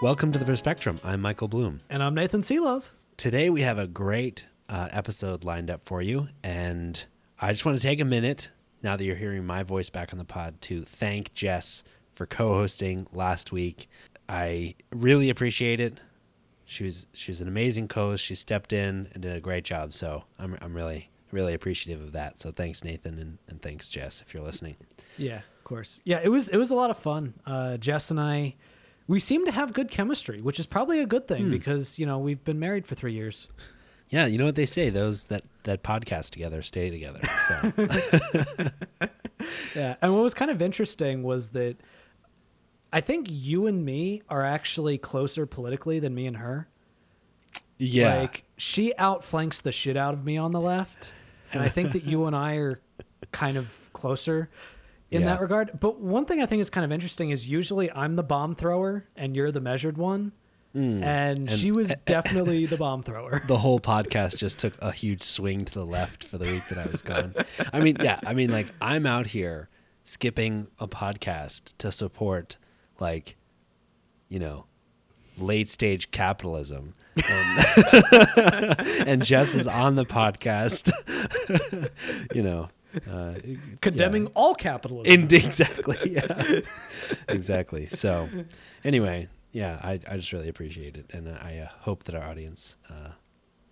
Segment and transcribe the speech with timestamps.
[0.00, 1.00] Welcome to the Perspectrum.
[1.02, 1.80] I'm Michael Bloom.
[1.90, 2.94] And I'm Nathan Seelove.
[3.16, 7.04] Today we have a great uh, episode lined up for you, and
[7.40, 8.48] I just want to take a minute
[8.80, 13.08] now that you're hearing my voice back on the pod to thank Jess for co-hosting
[13.12, 13.88] last week.
[14.28, 15.98] I really appreciate it.
[16.64, 18.24] She was she was an amazing co-host.
[18.24, 19.94] She stepped in and did a great job.
[19.94, 22.38] So I'm I'm really really appreciative of that.
[22.38, 24.76] So thanks Nathan and, and thanks Jess if you're listening.
[25.16, 26.00] Yeah, of course.
[26.04, 27.34] Yeah, it was it was a lot of fun.
[27.44, 28.54] Uh, Jess and I
[29.08, 31.50] we seem to have good chemistry, which is probably a good thing hmm.
[31.50, 33.48] because you know we've been married for three years.
[34.10, 37.20] Yeah, you know what they say: those that that podcast together stay together.
[37.48, 37.72] So
[39.74, 41.76] Yeah, and what was kind of interesting was that
[42.92, 46.68] I think you and me are actually closer politically than me and her.
[47.78, 51.14] yeah, Like she outflanks the shit out of me on the left,
[51.52, 52.80] and I think that you and I are
[53.32, 54.48] kind of closer
[55.10, 55.28] in Yeah.
[55.28, 55.78] that regard.
[55.80, 59.06] But one thing I think is kind of interesting is usually I'm the bomb thrower
[59.16, 60.32] and you're the measured one.
[60.76, 61.02] Mm.
[61.02, 63.42] And, she was definitely the bomb thrower.
[63.48, 66.78] the whole podcast just took a huge swing to the left for the week that
[66.78, 67.34] I was gone.
[67.72, 69.68] I mean, yeah, I mean, like I'm out here
[70.04, 72.58] skipping a podcast to support,
[73.00, 73.36] like,
[74.28, 74.66] you know,
[75.38, 76.94] late stage capitalism,
[77.28, 78.78] and,
[79.08, 80.90] and Jess is on the podcast,
[82.34, 82.68] you know,
[83.10, 83.34] uh,
[83.80, 84.32] Condemning yeah.
[84.34, 85.12] all capitalism.
[85.12, 86.60] In, exactly, yeah,
[87.28, 87.86] exactly.
[87.86, 88.28] So,
[88.84, 92.76] anyway, yeah, I, I just really appreciate it, and I uh, hope that our audience
[92.90, 93.10] uh,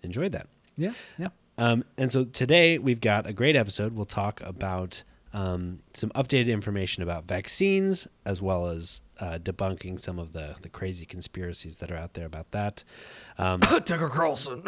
[0.03, 0.47] enjoyed that.
[0.75, 1.29] yeah, yeah.
[1.59, 3.93] Um, and so today we've got a great episode.
[3.95, 5.03] We'll talk about
[5.37, 10.69] um, some updated information about vaccines, as well as uh, debunking some of the, the
[10.69, 12.83] crazy conspiracies that are out there about that.
[13.37, 14.63] Um, Tucker Carlson.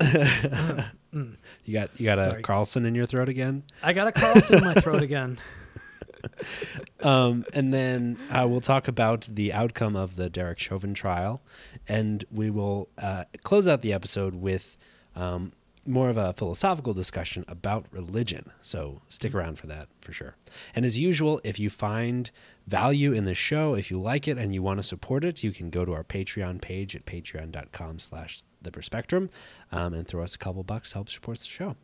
[1.64, 4.64] you got you got a Carlson in your throat again, I got a Carlson in
[4.64, 5.36] my throat again.
[7.00, 11.42] um, and then uh, we'll talk about the outcome of the Derek Chauvin trial,
[11.86, 14.78] and we will uh, close out the episode with
[15.14, 15.52] um,
[15.86, 18.50] more of a philosophical discussion about religion.
[18.62, 20.36] So stick around for that for sure.
[20.74, 22.30] And as usual, if you find
[22.66, 25.52] value in the show, if you like it and you want to support it, you
[25.52, 29.28] can go to our Patreon page at patreon.com slash the perspectrum
[29.72, 31.76] um, and throw us a couple bucks to help support the show.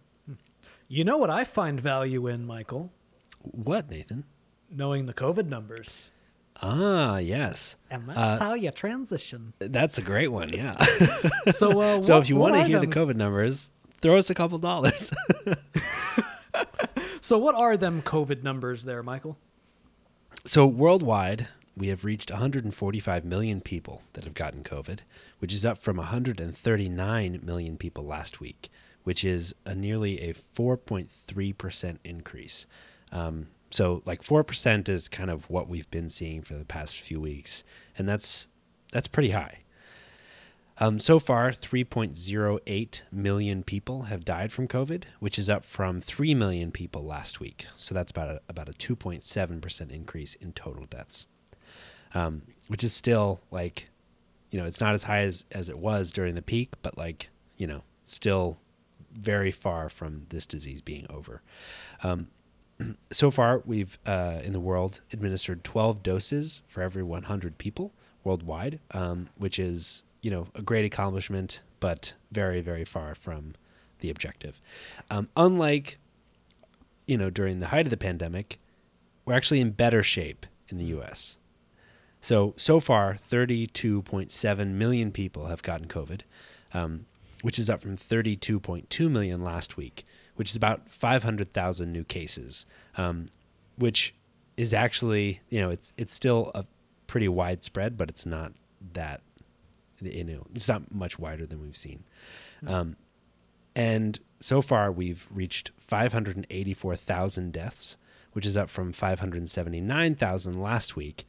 [0.88, 2.91] You know what I find value in, Michael?
[3.43, 4.25] What, Nathan?
[4.71, 6.11] Knowing the COVID numbers.
[6.62, 7.77] Ah, yes.
[7.91, 9.53] And that's Uh, how you transition.
[9.61, 10.77] That's a great one, yeah.
[11.53, 14.34] So, uh, so what- if you want to hear the COVID numbers, throw us a
[14.34, 15.12] couple dollars.
[17.21, 19.38] So, what are them COVID numbers there, Michael?
[20.47, 25.00] so worldwide, we have reached 145 million people that have gotten COVID,
[25.38, 28.71] which is up from 139 million people last week,
[29.05, 32.67] which is a nearly a 4.3% increase.
[33.12, 37.21] Um, so like 4% is kind of what we've been seeing for the past few
[37.21, 37.62] weeks,
[37.99, 38.49] and that's
[38.93, 39.59] that's pretty high.
[40.82, 46.34] Um, so far, 3.08 million people have died from COVID, which is up from 3
[46.34, 47.66] million people last week.
[47.76, 51.26] So that's about a, about a 2.7% increase in total deaths,
[52.14, 53.90] um, which is still like,
[54.50, 57.28] you know, it's not as high as, as it was during the peak, but like,
[57.58, 58.56] you know, still
[59.12, 61.42] very far from this disease being over.
[62.02, 62.28] Um,
[63.12, 67.92] so far, we've uh, in the world administered 12 doses for every 100 people
[68.24, 73.54] worldwide, um, which is you know a great accomplishment, but very very far from
[74.00, 74.60] the objective.
[75.10, 75.98] Um, unlike
[77.06, 78.58] you know during the height of the pandemic,
[79.25, 81.38] we're actually in better shape in the U.S.
[82.20, 86.20] So so far, 32.7 million people have gotten COVID,
[86.75, 87.06] um,
[87.43, 90.05] which is up from 32.2 million last week,
[90.37, 93.26] which is about 500,000 new cases, um,
[93.76, 94.14] which
[94.56, 96.64] is actually you know it's it's still a
[97.06, 98.52] pretty widespread, but it's not
[98.93, 99.22] that
[100.00, 102.05] you know it's not much wider than we've seen.
[102.67, 102.97] Um,
[103.75, 107.97] and so far, we've reached 584,000 deaths,
[108.32, 111.25] which is up from 579,000 last week,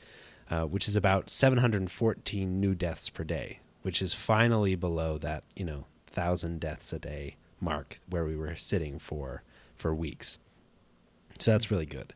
[0.49, 5.65] uh, which is about 714 new deaths per day, which is finally below that, you
[5.65, 9.43] know, thousand deaths a day mark where we were sitting for
[9.75, 10.39] for weeks.
[11.39, 12.13] So that's really good.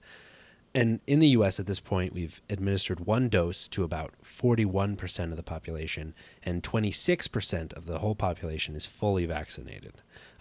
[0.76, 5.38] And in the US at this point, we've administered one dose to about 41% of
[5.38, 6.14] the population,
[6.44, 9.94] and 26% of the whole population is fully vaccinated.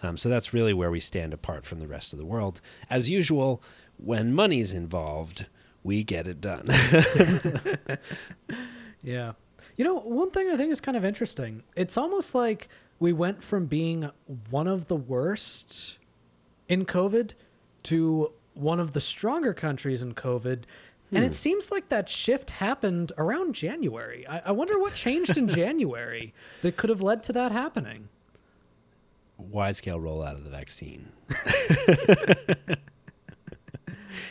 [0.03, 2.61] Um, so that's really where we stand apart from the rest of the world.
[2.89, 3.63] As usual,
[3.97, 5.47] when money's involved,
[5.83, 6.69] we get it done.
[9.05, 9.33] Yeah.
[9.77, 11.63] You know, one thing I think is kind of interesting.
[11.75, 12.67] It's almost like
[12.99, 14.09] we went from being
[14.49, 15.99] one of the worst
[16.67, 17.33] in COVID
[17.83, 20.63] to one of the stronger countries in COVID.
[21.11, 21.33] And it hmm.
[21.33, 24.25] seems like that shift happened around January.
[24.27, 28.09] I, I wonder what changed in January that could have led to that happening.
[29.37, 31.11] Wide scale rollout of the vaccine.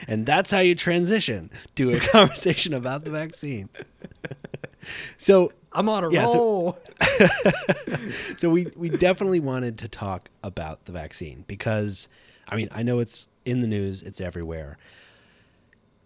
[0.09, 3.69] and that's how you transition to a conversation about the vaccine.
[5.17, 6.79] So I'm on a Yeah, so- roll.
[8.37, 12.09] so we we definitely wanted to talk about the vaccine because
[12.49, 14.79] I mean I know it's in the news, it's everywhere.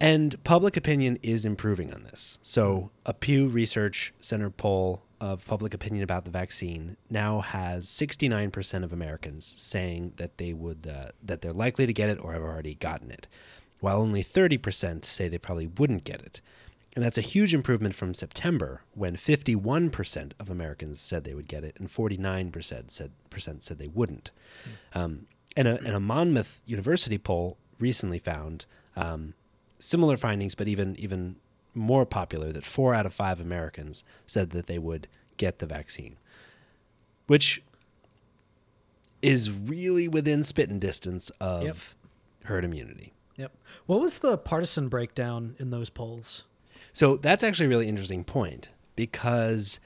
[0.01, 2.39] And public opinion is improving on this.
[2.43, 8.85] So a Pew Research Center poll of public opinion about the vaccine now has 69%
[8.85, 12.43] of Americans saying that they would uh, that they're likely to get it or have
[12.43, 13.27] already gotten it,
[13.81, 16.41] while only 30% say they probably wouldn't get it.
[16.95, 21.63] And that's a huge improvement from September when 51% of Americans said they would get
[21.63, 24.31] it and 49% said, percent said they wouldn't.
[24.95, 25.27] Um,
[25.57, 28.65] and, a, and a Monmouth University poll recently found
[28.97, 29.35] um,
[29.79, 31.37] similar findings, but even, even
[31.75, 35.07] more popular that four out of five Americans said that they would
[35.37, 36.17] get the vaccine,
[37.27, 37.63] which
[39.23, 41.77] is really within spitting distance of Yep.
[42.45, 43.13] herd immunity.
[43.37, 43.53] Yep.
[43.87, 46.45] What was the partisan breakdown in those polls?
[46.93, 49.79] So that's actually a really interesting point because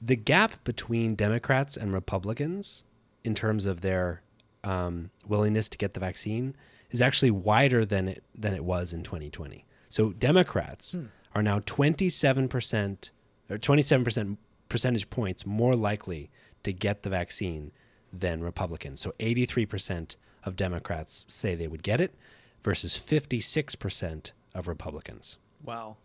[0.00, 2.84] the gap between Democrats and Republicans
[3.24, 4.22] in terms of their
[4.64, 6.54] um, willingness to get the vaccine
[6.90, 9.64] is actually wider than it than it was in 2020.
[9.88, 10.96] So Democrats
[11.34, 13.10] are now 27 percent
[13.50, 14.38] or 27 percent
[14.68, 16.30] percentage points more likely
[16.64, 17.72] to get the vaccine
[18.12, 19.00] than Republicans.
[19.00, 22.14] So 83 percent of Democrats say they would get it
[22.62, 25.38] versus 56 percent of Republicans.
[25.64, 25.96] Wow.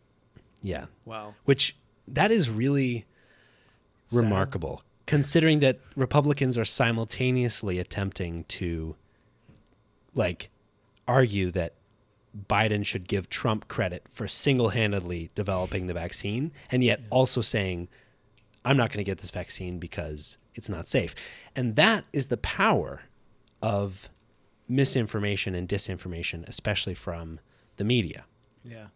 [0.62, 1.36] Yeah Wow.
[1.46, 1.76] which
[2.08, 3.06] that is really
[4.08, 4.18] Sad.
[4.24, 8.96] remarkable considering that republicans are simultaneously attempting to
[10.14, 10.50] like
[11.08, 11.74] argue that
[12.48, 17.88] biden should give trump credit for single-handedly developing the vaccine and yet also saying
[18.64, 21.16] i'm not going to get this vaccine because it's not safe.
[21.56, 23.04] And that is the power
[23.62, 24.10] of
[24.68, 27.40] misinformation and disinformation especially from
[27.78, 28.26] the media.
[28.66, 28.88] Yeah.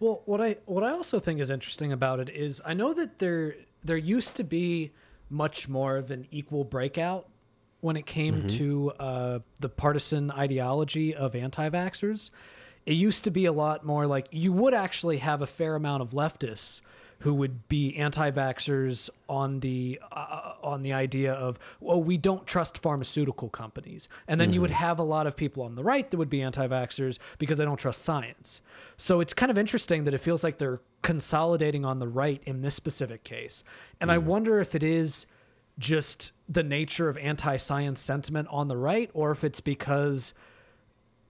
[0.00, 3.20] Well, what I what I also think is interesting about it is I know that
[3.20, 4.92] there there used to be
[5.30, 7.28] much more of an equal breakout
[7.80, 12.30] when it came to uh, the partisan ideology of anti-vaxxers.
[12.86, 16.02] It used to be a lot more like you would actually have a fair amount
[16.02, 16.80] of leftists
[17.20, 22.78] who would be anti-vaxxers on the uh, on the idea of well we don't trust
[22.78, 24.08] pharmaceutical companies.
[24.28, 26.42] And then you would have a lot of people on the right that would be
[26.42, 28.62] anti-vaxxers because they don't trust science.
[28.96, 32.62] So it's kind of interesting that it feels like they're consolidating on the right in
[32.62, 33.64] this specific case.
[34.00, 35.26] And i wonder if it is
[35.78, 40.34] just the nature of anti-science sentiment on the right or if it's because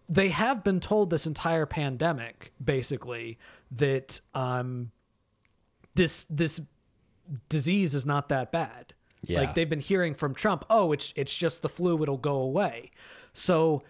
[0.09, 3.39] they have been told this entire pandemic basically
[3.71, 4.91] that um
[5.99, 6.61] this this
[7.49, 8.95] disease is not that bad.
[9.27, 9.41] Yeah.
[9.41, 12.93] Like they've been hearing from Trump, oh, it's it's just the flu, it'll go away.
[13.33, 13.83] So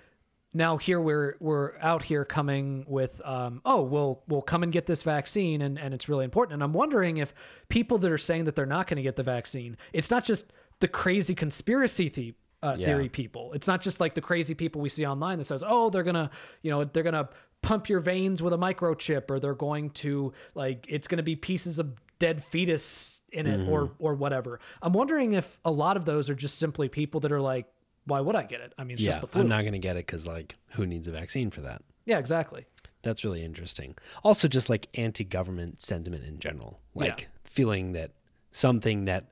[0.55, 4.87] now here we're we're out here coming with um, oh we'll we'll come and get
[4.87, 7.35] this vaccine and, and it's really important and I'm wondering if
[7.69, 10.51] people that are saying that they're not going to get the vaccine it's not just
[10.81, 12.87] the crazy conspiracy the, uh, Yeah.
[12.87, 15.91] theory people it's not just like the crazy people we see online that says oh
[15.91, 16.31] they're gonna
[16.63, 17.29] you know they're gonna
[17.63, 21.79] pump your veins with a microchip or they're going to like it's gonna be pieces
[21.79, 24.05] of dead fetus in it or mm-hmm.
[24.05, 24.61] or whatever.
[24.83, 27.67] I'm wondering if a lot of those are just simply people that are like
[28.05, 28.73] why would I get it?
[28.79, 29.43] I mean it's yeah just the flu.
[29.43, 31.83] i'm not going to get it because like who needs a vaccine for that?
[32.07, 32.67] Yeah exactly.
[33.03, 33.95] That's really interesting.
[34.25, 37.27] Also, just like anti government sentiment in general, like Yeah.
[37.45, 38.11] feeling that
[38.51, 39.31] something that,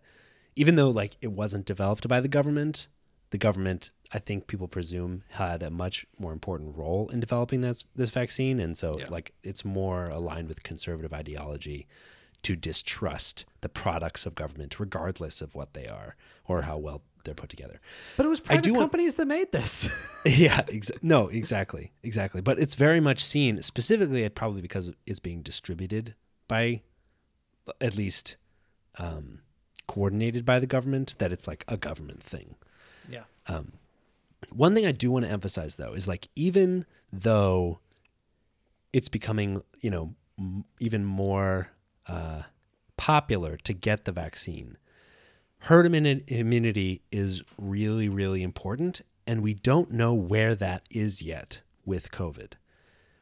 [0.54, 2.87] even though like it wasn't developed by the government,
[3.30, 7.85] the government, I think people presume, had a much more important role in developing this,
[7.95, 8.61] this vaccine.
[8.61, 9.06] And so, Yeah.
[9.11, 11.87] like, it's more aligned with conservative ideology
[12.42, 16.14] to distrust the products of government, regardless of what they are
[16.47, 17.80] or how well they're put together.
[18.16, 19.88] But it was private do want- companies that made this.
[20.25, 22.40] yeah, exa- no, exactly, exactly.
[22.40, 26.14] But it's very much seen specifically, probably because it's being distributed
[26.47, 26.83] by,
[27.80, 28.37] at least,
[28.99, 29.40] um,
[29.88, 31.16] coordinated by the government.
[31.18, 32.54] That it's like a government thing.
[33.09, 33.25] Yeah.
[34.53, 37.81] One thing I do want to emphasize though is like even though
[38.93, 41.69] it's becoming, you know, m- even more
[42.07, 42.43] uh,
[42.97, 44.79] popular to get the vaccine.
[45.59, 52.11] Herd immunity is really, really important, and we don't know where that is yet with
[52.11, 52.53] COVID,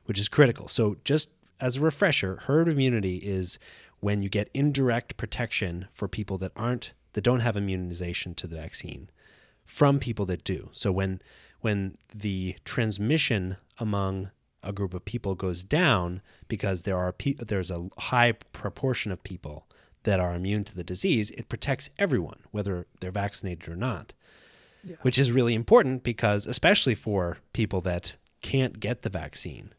[0.05, 0.69] which is critical.
[0.69, 3.59] So, just as a refresher, herd immunity is
[4.01, 8.57] when you get indirect protection for people that aren't that don't have immunization to the
[8.57, 9.09] vaccine
[9.65, 10.71] from people that do.
[10.73, 11.21] So when
[11.61, 14.31] when the transmission among
[14.63, 19.23] a group of people goes down because there are pe- there's a high proportion of
[19.23, 19.67] people
[20.05, 24.13] that are immune to the disease, it protects everyone whether they're vaccinated or not.
[24.83, 24.97] Yeah.
[25.01, 29.73] Which is really important because especially for people that can't get the vaccine,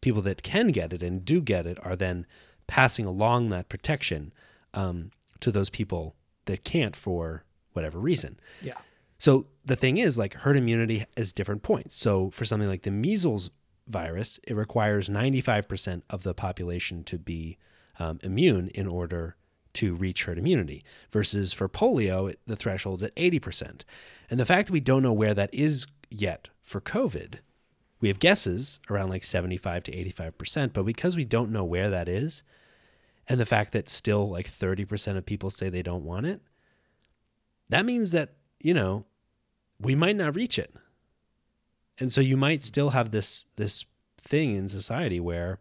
[0.00, 2.26] people that can get it and do get it are then
[2.66, 4.32] passing along that protection
[4.72, 5.10] um,
[5.40, 6.14] to those people
[6.46, 8.40] that can't for whatever reason.
[8.62, 8.78] Yeah.
[9.20, 11.94] So the thing is, like herd immunity is different points.
[11.94, 13.50] So for something like the measles
[13.86, 17.58] virus, it requires 95% of the population to be
[17.98, 19.36] um, immune in order
[19.74, 20.82] to reach herd immunity.
[21.12, 23.82] Versus for polio, the threshold's at 80%.
[24.30, 27.40] And the fact that we don't know where that is yet for COVID,
[28.00, 32.08] we have guesses around like 75 to 85%, but because we don't know where that
[32.08, 32.42] is,
[33.28, 36.40] and the fact that still like 30% of people say they don't want it,
[37.68, 39.04] that means that, you know,
[39.80, 40.74] we might not reach it.
[41.98, 43.84] And so you might still have this this
[44.18, 45.58] thing in society where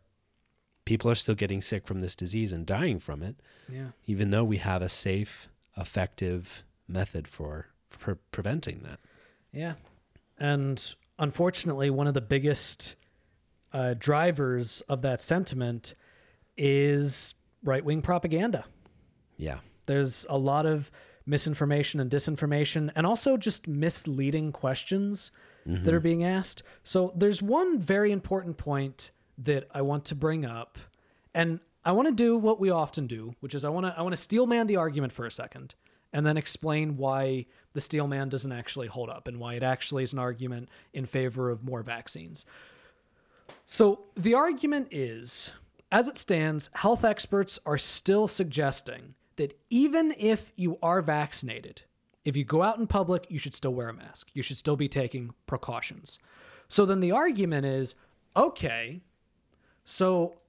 [0.85, 3.35] people are still getting sick from this disease and dying from it.
[3.71, 3.89] Yeah.
[4.05, 8.99] Even though we have a safe, effective method for for preventing that.
[9.51, 9.73] Yeah.
[10.37, 12.95] And unfortunately, one of the biggest
[13.73, 15.95] uh, drivers of that sentiment
[16.57, 18.65] is right wing propaganda.
[19.37, 19.59] Yeah.
[19.85, 20.91] There's a lot of
[21.29, 25.31] misinformation and disinformation, and also just misleading questions
[25.67, 25.85] mm-hmm.
[25.85, 26.63] that are being asked.
[26.83, 30.77] So there's one very important point that I want to bring up,
[31.33, 34.01] and I want to do what we often do, which is I want to I
[34.01, 35.75] want to steel man the argument for a second,
[36.11, 40.03] and then explain why the steel man doesn't actually hold up and why it actually
[40.03, 42.45] is an argument in favor of more vaccines.
[43.65, 45.51] So the argument is
[45.91, 51.81] as it stands, health experts are still suggesting that even if you are vaccinated,
[52.25, 54.29] if you go out in public, you should still wear a mask.
[54.33, 56.19] You should still be taking precautions.
[56.67, 57.95] So then the argument is
[58.35, 59.01] okay,
[59.83, 60.39] so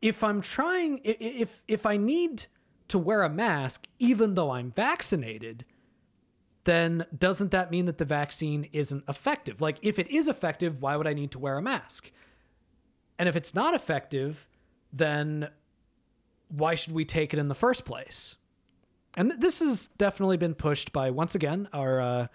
[0.00, 2.46] if I'm trying, if, if I need
[2.88, 5.66] to wear a mask, even though I'm vaccinated,
[6.64, 9.60] then doesn't that mean that the vaccine isn't effective?
[9.60, 12.10] Like, if it is effective, why would I need to wear a mask?
[13.18, 14.48] And if it's not effective,
[14.92, 15.50] then
[16.50, 18.36] why should we take it in the first place?
[19.14, 22.26] And this has definitely been pushed by once again our uh,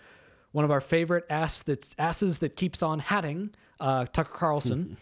[0.51, 4.97] one of our favorite ass that's asses that keeps on hatting, uh, Tucker Carlson,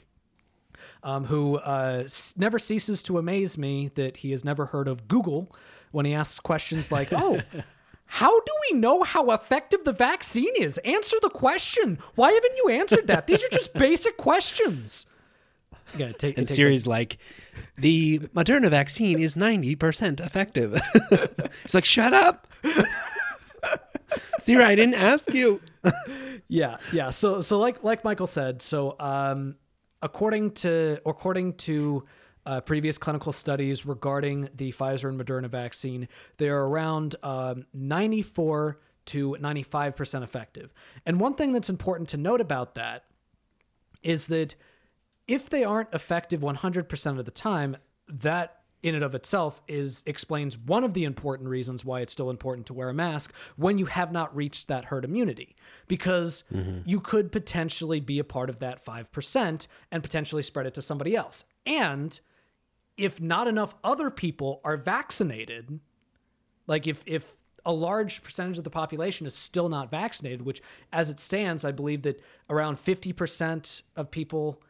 [1.03, 5.51] um, who uh, never ceases to amaze me that he has never heard of Google
[5.91, 7.39] when he asks questions like, "Oh."
[8.05, 10.77] How do we know how effective the vaccine is?
[10.79, 11.97] Answer the question.
[12.13, 13.25] Why haven't you answered that?
[13.25, 15.07] These are just basic questions.
[15.97, 17.17] You take, and Siri's like,
[17.75, 20.79] the Moderna vaccine is 90% effective.
[21.63, 22.47] It's like, shut up.
[24.39, 25.61] Siri, I didn't ask you.
[26.47, 27.09] yeah, yeah.
[27.09, 29.55] So so like like Michael said, so um
[30.01, 32.03] according to according to
[32.45, 38.79] uh, previous clinical studies regarding the Pfizer and Moderna vaccine, they are around um, 94
[39.05, 40.73] to 95% effective.
[41.05, 43.05] And one thing that's important to note about that
[44.01, 44.55] is that
[45.27, 47.77] if they aren't effective 100% of the time,
[48.07, 52.29] that in and of itself is explains one of the important reasons why it's still
[52.29, 55.55] important to wear a mask when you have not reached that herd immunity
[55.87, 56.79] because mm-hmm.
[56.85, 61.15] you could potentially be a part of that 5% and potentially spread it to somebody
[61.15, 62.19] else and
[62.97, 65.79] if not enough other people are vaccinated
[66.67, 70.61] like if if a large percentage of the population is still not vaccinated which
[70.91, 74.61] as it stands i believe that around 50% of people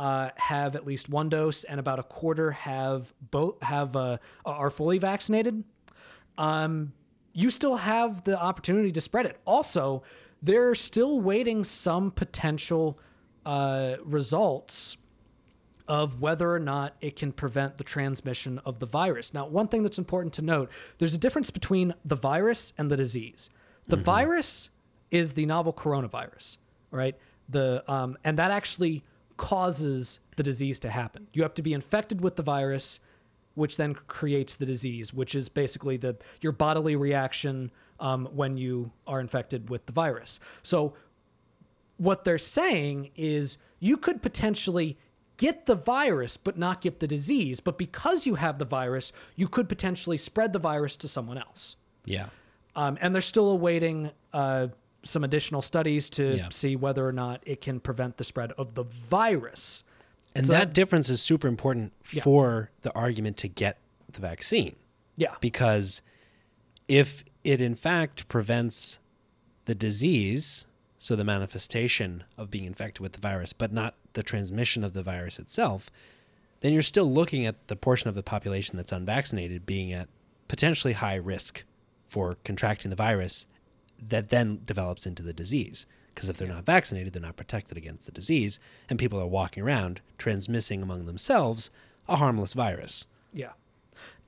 [0.00, 4.16] uh, have at least one dose, and about a quarter have both have uh,
[4.46, 5.62] are fully vaccinated.
[6.38, 6.94] Um,
[7.34, 9.38] you still have the opportunity to spread it.
[9.44, 10.02] Also,
[10.42, 12.98] they're still waiting some potential
[13.44, 14.96] uh, results
[15.86, 19.34] of whether or not it can prevent the transmission of the virus.
[19.34, 22.96] Now, one thing that's important to note there's a difference between the virus and the
[22.96, 23.50] disease.
[23.86, 24.04] The mm-hmm.
[24.04, 24.70] virus
[25.10, 26.56] is the novel coronavirus,
[26.90, 27.16] right?
[27.50, 29.02] The um, and that actually
[29.40, 31.26] causes the disease to happen.
[31.32, 33.00] You have to be infected with the virus,
[33.54, 38.92] which then creates the disease, which is basically the your bodily reaction um, when you
[39.06, 40.40] are infected with the virus.
[40.62, 40.92] So,
[41.96, 44.98] what they're saying is you could potentially
[45.38, 47.60] get the virus but not get the disease.
[47.60, 51.76] But because you have the virus, you could potentially spread the virus to someone else.
[52.04, 52.26] Yeah.
[52.76, 54.68] Um, and they're still awaiting uh,
[55.02, 56.48] some additional studies to Yeah.
[56.50, 59.82] see whether or not it can prevent the spread of the virus.
[60.34, 62.22] And So that, that- difference is super important Yeah.
[62.22, 63.78] for the argument to get
[64.10, 64.76] the vaccine.
[65.16, 65.34] Yeah.
[65.40, 66.00] because
[66.88, 68.98] if it in fact prevents
[69.66, 70.66] the disease,
[70.98, 75.02] so the manifestation of being infected with the virus, but not the transmission of the
[75.02, 75.90] virus itself,
[76.60, 80.08] then you're still looking at the portion of the population that's unvaccinated being at
[80.48, 81.64] potentially high risk
[82.08, 83.46] for contracting the virus
[84.08, 85.86] that then develops into the disease.
[86.14, 89.62] Because if they're not vaccinated, they're not protected against the disease, and people are walking
[89.62, 91.70] around transmitting among themselves
[92.08, 93.06] a harmless virus.
[93.32, 93.52] Yeah.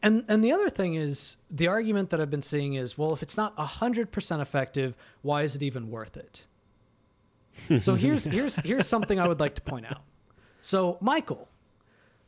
[0.03, 3.23] And and the other thing is the argument that I've been seeing is, well, if
[3.23, 6.47] it's not 100% effective, why is it even worth it?
[7.81, 10.03] So here's here's here's something I would like to point out.
[10.61, 11.49] So, Michael,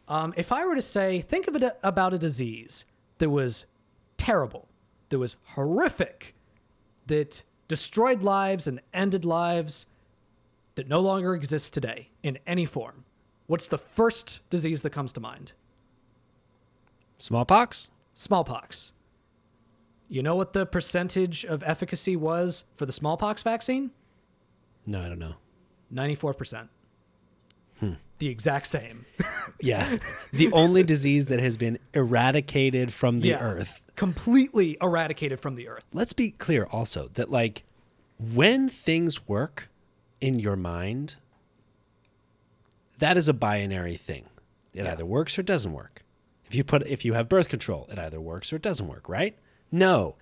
[0.08, 2.84] um, if I were to say, think of it about a disease
[3.18, 3.64] that was
[4.18, 4.68] terrible,
[5.08, 6.34] that was horrific,
[7.06, 9.86] that destroyed lives and ended lives,
[10.74, 13.04] that no longer exists today in any form,
[13.46, 15.52] what's the first disease that comes to mind?
[17.18, 17.90] Smallpox?
[18.14, 18.92] smallpox.
[20.08, 23.90] You know what the percentage of efficacy was for the smallpox vaccine?
[24.86, 25.34] No, I don't know.
[25.92, 26.68] 94%.
[28.18, 29.04] The exact same.
[29.60, 29.98] Yeah.
[30.32, 33.38] the only disease that has been eradicated from the Yeah.
[33.38, 33.82] earth.
[33.96, 35.84] Completely eradicated from the earth.
[35.92, 37.62] Let's be clear also that, like,
[38.18, 39.70] when things work
[40.20, 41.14] in your mind,
[42.98, 44.24] that is a binary thing.
[44.74, 44.92] It Yeah.
[44.92, 46.02] either works or doesn't work.
[46.46, 49.08] If you put if you have birth control, it either works or it doesn't work,
[49.08, 49.38] right?
[49.72, 50.16] No.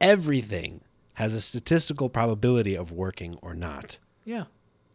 [0.00, 0.82] Everything
[1.14, 3.98] has a statistical probability of working or not.
[4.24, 4.44] Yeah.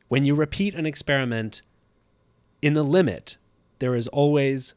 [0.07, 1.61] when you repeat an experiment
[2.61, 3.37] in the limit,
[3.79, 4.73] there is always,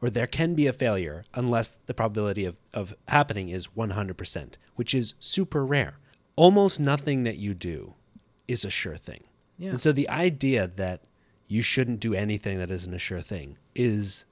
[0.00, 4.94] or there can be a failure unless the probability of, of happening is 100%, which
[4.94, 5.98] is super rare.
[6.36, 7.94] Almost nothing that you do
[8.46, 9.24] is a sure thing.
[9.58, 9.70] Yeah.
[9.70, 11.02] And so the idea that
[11.48, 14.24] you shouldn't do anything that isn't a sure thing is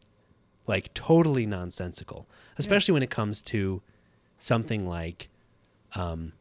[0.66, 3.80] like totally nonsensical, especially when it comes to
[4.38, 5.28] something like
[5.94, 6.32] um,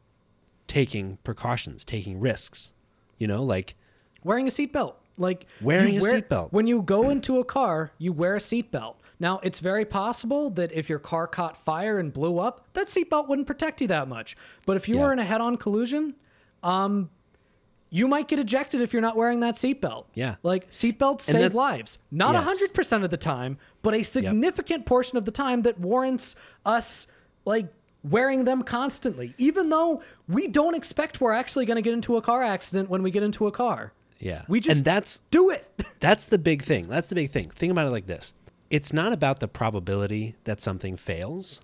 [0.68, 2.74] taking precautions, taking risks.
[3.18, 3.76] You know, like
[4.24, 4.96] Wearing a seatbelt.
[5.18, 6.52] Like Wearing a wear- seatbelt.
[6.52, 8.96] When you go into a car, you wear a seatbelt.
[9.20, 13.28] Now, it's very possible that if your car caught fire and blew up, that seatbelt
[13.30, 14.36] wouldn't protect you that much.
[14.66, 15.02] But if you Yeah.
[15.04, 16.16] were in a head-on collision,
[16.64, 17.10] um,
[17.90, 20.06] you might get ejected if you're not wearing that seatbelt.
[20.16, 20.36] Yeah.
[20.42, 22.00] Like seatbelts save lives.
[22.10, 22.44] Not a Yes.
[22.48, 27.06] hundred percent of the time, but a significant portion of the time that warrants us
[27.46, 27.68] like
[28.04, 32.22] wearing them constantly, even though we don't expect we're actually going to get into a
[32.22, 33.94] car accident when we get into a car.
[34.24, 35.70] Yeah, We just and that's do it.
[36.00, 36.88] that's the big thing.
[36.88, 37.50] That's the big thing.
[37.50, 38.34] Think about it like this:
[38.70, 41.62] it's not about the probability that something fails.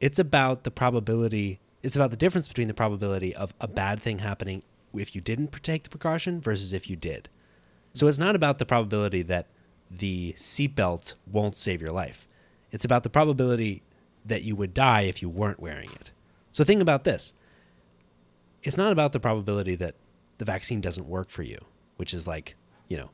[0.00, 1.58] It's about the probability.
[1.82, 4.62] It's about the difference between the probability of a bad thing happening
[4.94, 7.28] if you didn't take the precaution versus if you did.
[7.94, 9.46] So it's not about the probability that
[9.90, 12.28] the seatbelt won't save your life.
[12.70, 13.82] It's about the probability
[14.24, 16.10] that you would die if you weren't wearing it.
[16.52, 17.32] So think about this.
[18.62, 19.94] It's not about the probability that
[20.38, 21.58] the vaccine doesn't work for you,
[22.00, 22.56] which is like,
[22.88, 23.10] you know,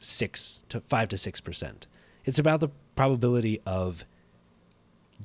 [0.00, 1.86] six to five to six percent.
[2.24, 4.04] It's about the probability of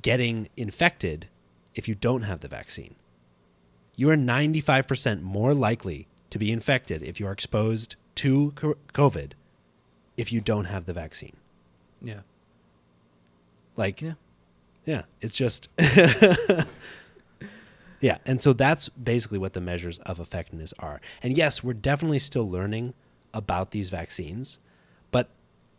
[0.04, 1.28] getting infected
[1.74, 2.94] if you don't have the vaccine.
[3.96, 8.52] You are 95% more likely to be infected if you are exposed to
[8.94, 9.32] COVID
[10.16, 11.38] if you don't have the vaccine.
[12.04, 12.20] Yeah.
[13.76, 14.14] Like, Yeah.
[14.86, 15.70] yeah, it's just.
[18.02, 18.18] yeah.
[18.26, 21.02] And so that's basically what the measures of effectiveness are.
[21.24, 22.94] And yes, we're definitely still learning
[23.34, 24.60] about these vaccines,
[25.12, 25.30] but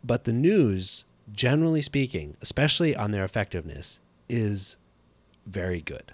[0.03, 3.99] but the news, generally speaking, especially on their effectiveness,
[4.29, 4.77] is
[5.45, 6.13] very good,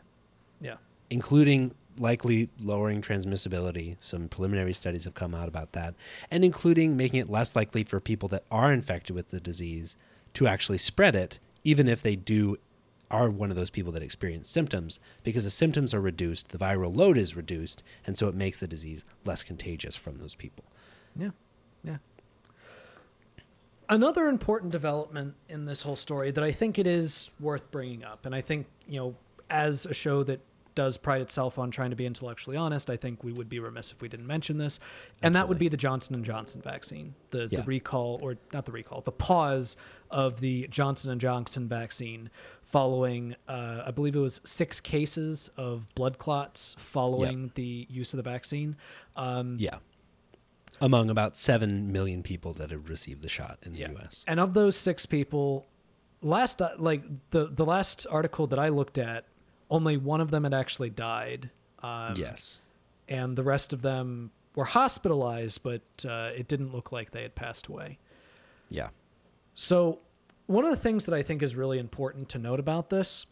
[0.62, 0.78] Yeah.
[1.10, 3.98] including likely lowering transmissibility.
[4.02, 5.94] Some preliminary studies have come out about that,
[6.32, 9.96] and including making it less likely for people that are infected with the disease
[10.36, 12.58] to actually spread it, even if they do
[13.14, 16.94] are one of those people that experience symptoms, because the symptoms are reduced, the viral
[16.94, 20.66] load is reduced, and so it makes the disease less contagious from those people.
[21.16, 21.30] Yeah.
[21.84, 21.98] Yeah.
[23.88, 28.26] Another important development in this whole story that I think it is worth bringing up,
[28.26, 29.16] and I think, you know,
[29.48, 30.40] as a show that
[30.76, 33.92] does pride itself on trying to be intellectually honest, I think we would be remiss
[33.92, 34.80] if we didn't mention this.
[35.22, 37.16] And that would be the Johnson and Johnson vaccine.
[37.32, 37.60] The Yeah.
[37.60, 39.76] the recall or not the recall, the pause
[40.10, 42.30] of the Johnson and Johnson vaccine
[42.64, 48.18] following uh, I believe it was 6 cases of blood clots following the use of
[48.18, 48.76] the vaccine.
[49.16, 49.78] Um, Yeah.
[50.82, 53.92] among about 7 million people that have received the shot in the Yeah.
[53.92, 54.24] US.
[54.28, 55.68] And of those six people,
[56.22, 59.26] last uh, like the the last article that I looked at,
[59.74, 61.50] only one of them had actually died.
[61.82, 62.62] Um, yes.
[63.10, 67.36] and the rest of them were hospitalized, but uh, it didn't look like they had
[67.36, 67.98] passed away.
[68.70, 68.90] Yeah.
[69.54, 70.00] So,
[70.46, 73.26] one of the things that I think is really important to note about this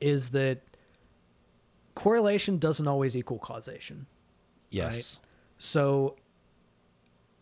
[0.00, 0.62] is that
[1.94, 4.06] correlation doesn't always equal causation.
[4.70, 5.20] Yes.
[5.58, 6.16] So,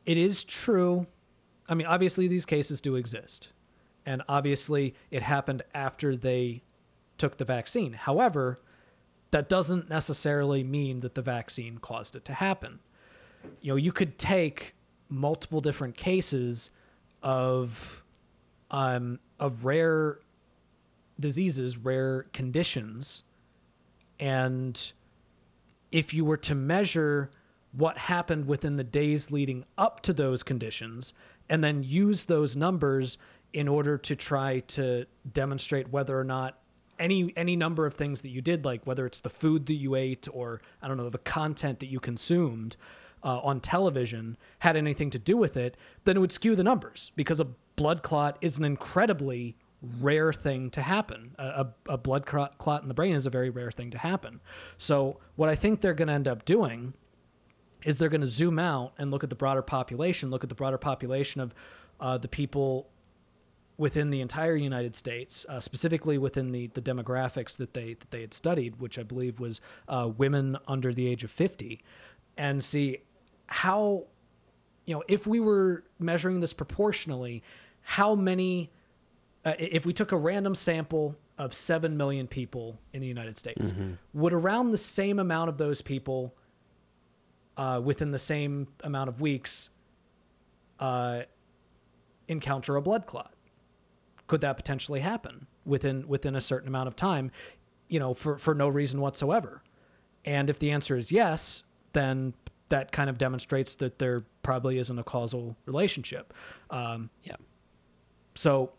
[0.04, 1.06] it is true.
[1.68, 3.50] I mean, obviously, these cases do exist.
[4.04, 6.62] And obviously, it happened after they
[7.18, 7.94] took the vaccine.
[7.94, 8.60] However,
[9.30, 12.80] that doesn't necessarily mean that the vaccine caused it to happen.
[13.60, 14.74] You know, you could take
[15.08, 16.70] multiple different cases
[17.22, 18.02] of
[18.70, 20.18] um, of rare
[21.18, 23.22] diseases, rare conditions,
[24.18, 24.92] and
[25.92, 27.30] if you were to measure
[27.72, 31.12] what happened within the days leading up to those conditions
[31.48, 33.18] and then use those numbers
[33.52, 36.58] in order to try to demonstrate whether or not
[36.98, 39.94] any any number of things that you did like whether it's the food that you
[39.94, 42.76] ate or i don't know the content that you consumed
[43.24, 47.12] uh, on television had anything to do with it then it would skew the numbers
[47.16, 49.56] because a blood clot is an incredibly
[50.00, 51.34] rare thing to happen.
[51.38, 54.40] A, a, a blood clot, in the brain is a very rare thing to happen.
[54.78, 56.94] So, what I think they're going to end up doing
[57.84, 60.54] is they're going to zoom out and look at the broader population, look at the
[60.54, 61.54] broader population of
[62.00, 62.88] uh, the people
[63.78, 68.22] within the entire United States, uh, specifically within the, the demographics that they that they
[68.22, 71.82] had studied, which I believe was uh, women under the age of 50,
[72.36, 72.98] and see
[73.46, 74.04] how,
[74.86, 77.42] you know, if we were measuring this proportionally,
[77.82, 78.70] how many,
[79.44, 83.72] uh, if we took a random sample of 7 million people in the United States,
[84.14, 86.34] would around the same amount of those people
[87.58, 89.68] uh, within the same amount of weeks
[90.80, 91.22] uh,
[92.26, 93.32] encounter a blood clot?
[94.26, 97.30] Could that potentially happen within within a certain amount of time?
[97.88, 99.62] You know, for for no reason whatsoever.
[100.24, 101.62] And if the answer is yes,
[101.92, 102.34] then
[102.68, 106.34] that kind of demonstrates that there probably isn't a causal relationship.
[106.70, 107.36] Um, Yeah.
[108.34, 108.72] so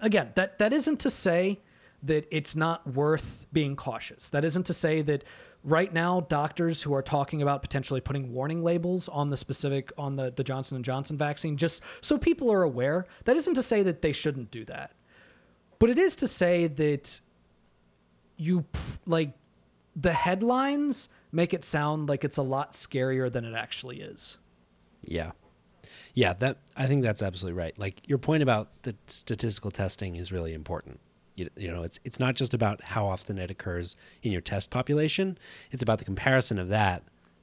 [0.00, 1.58] again, that that isn't to say
[2.04, 4.30] that it's not worth being cautious.
[4.30, 5.24] That isn't to say that
[5.64, 10.16] right now doctors who are talking about potentially putting warning labels on the specific on
[10.16, 14.02] the, the Johnson Johnson vaccine just so people are aware, that isn't to say that
[14.02, 14.92] they shouldn't do that.
[15.78, 17.20] But it is to say that
[18.36, 18.64] you
[19.06, 19.32] like
[19.94, 24.38] the headlines make it sound like it's a lot scarier than it actually is.
[25.02, 25.32] Yeah.
[26.14, 27.76] Yeah, that I think that's absolutely right.
[27.78, 31.00] Like your point about the statistical testing is really important.
[31.42, 34.70] You, you know, it's it's not just about how often it occurs in your test
[34.70, 35.38] population.
[35.70, 37.02] It's about the comparison of that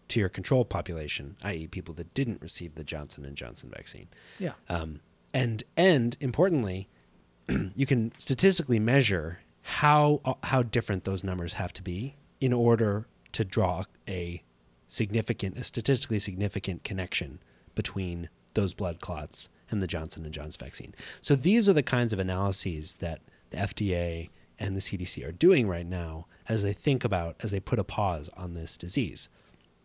[0.10, 4.08] to your control population, i.e., people that didn't receive the Johnson and Johnson vaccine.
[4.40, 4.54] Yeah.
[4.68, 5.02] Um,
[5.34, 6.90] and and importantly,
[7.76, 13.46] you can statistically measure how how different those numbers have to be in order to
[13.46, 14.44] draw a
[14.88, 17.40] significant, a statistically significant connection
[17.76, 20.96] between those blood clots and the Johnson and Johnson vaccine.
[21.22, 25.68] So these are the kinds of analyses that the FDA and the CDC are doing
[25.68, 29.30] right now as they think about as they put a pause on this disease.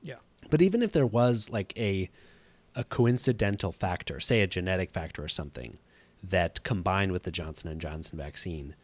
[0.02, 0.16] Yeah.
[0.50, 2.10] But even if there was like a
[2.76, 5.78] a coincidental factor, say a genetic factor or something,
[6.22, 8.74] that combined with the Johnson and Johnson vaccine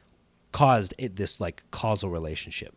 [0.52, 2.74] caused it, this like causal relationship,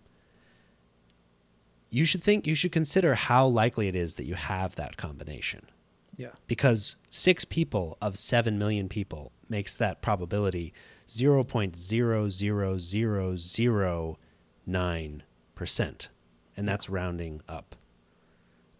[1.89, 5.67] you should think you should consider how likely it is that you have that combination.
[6.15, 6.31] Yeah.
[6.47, 10.73] Because six people of seven million people makes that probability
[11.09, 14.17] zero point zero zero zero zero
[14.65, 15.23] nine
[15.55, 16.09] percent,
[16.57, 17.75] and that's rounding up.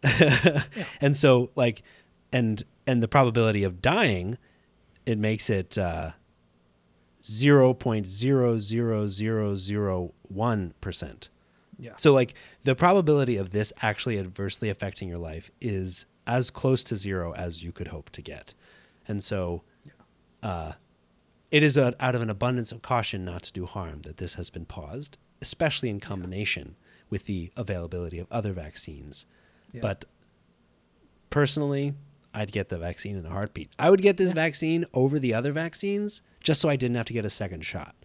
[1.02, 1.82] And so, like,
[2.32, 4.38] and and the probability of dying,
[5.06, 6.12] it makes it uh,
[7.26, 11.30] zero point zero zero zero zero one percent.
[11.80, 11.94] Yeah.
[11.98, 16.96] So, like, the probability of this actually adversely affecting your life is as close to
[16.96, 18.54] zero as you could hope to get.
[19.08, 19.64] And so,
[20.42, 20.74] uh,
[21.54, 24.34] it is a, out of an abundance of caution not to do harm that this
[24.34, 26.76] has been paused, especially in combination
[27.12, 29.28] with the availability of other vaccines.
[29.72, 29.82] Yeah.
[29.82, 30.06] But
[31.30, 31.94] personally,
[32.34, 33.70] I'd get the vaccine in a heartbeat.
[33.78, 37.14] I would get this vaccine over the other vaccines just so I didn't have to
[37.14, 37.96] get a second shot.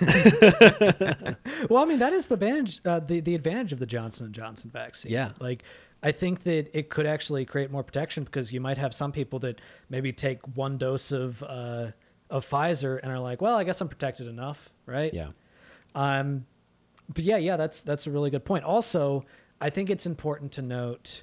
[1.70, 4.34] Well, I mean that is the advantage uh, the the advantage of the Johnson and
[4.34, 5.12] Johnson vaccine.
[5.12, 5.30] Yeah.
[5.38, 5.62] like
[6.02, 9.38] I think that it could actually create more protection because you might have some people
[9.40, 11.88] that maybe take one dose of uh,
[12.30, 15.12] of Pfizer and are like, well, I guess I'm protected enough, right?
[15.14, 15.28] Yeah.
[15.94, 16.46] Um,
[17.12, 18.64] but yeah, yeah, that's that's a really good point.
[18.64, 19.24] Also,
[19.60, 21.22] I think it's important to note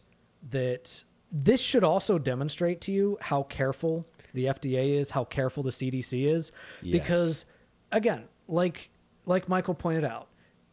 [0.50, 5.70] that this should also demonstrate to you how careful the FDA is, how careful the
[5.70, 6.92] CDC is, Yes.
[7.02, 7.46] because
[7.92, 8.90] again, like
[9.26, 10.28] like Michael pointed out,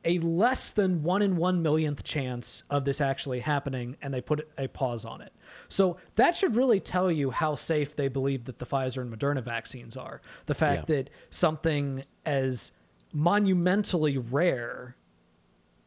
[0.04, 4.48] a less than one in one millionth chance of this actually happening, and they put
[4.58, 5.32] a pause on it.
[5.68, 9.42] So that should really tell you how safe they believe that the Pfizer and Moderna
[9.44, 10.20] vaccines are.
[10.46, 10.96] The fact Yeah.
[10.96, 12.72] that something as
[13.12, 14.96] monumentally rare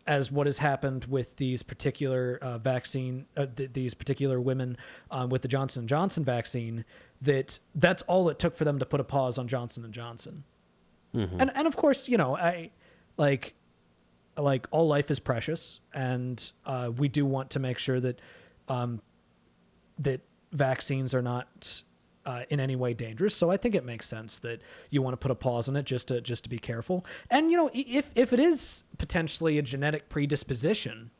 [0.08, 4.78] as what has happened with these particular uh, vaccine, uh, th- these particular women
[5.10, 6.86] um, with the Johnson and Johnson vaccine,
[7.22, 10.44] that that's all it took for them to put a pause on Johnson and Johnson.
[11.14, 12.72] And and of course, you know, I
[13.18, 13.56] like
[14.38, 18.20] like all life is precious, and uh, we do want to make sure that
[18.68, 19.02] um,
[20.00, 20.22] that
[20.52, 21.84] vaccines are not
[22.26, 23.36] uh, in any way dangerous.
[23.36, 25.86] So I think it makes sense that you want to put a pause on it
[25.86, 27.06] just to just to be careful.
[27.30, 31.12] And you know, if if it is potentially a genetic predisposition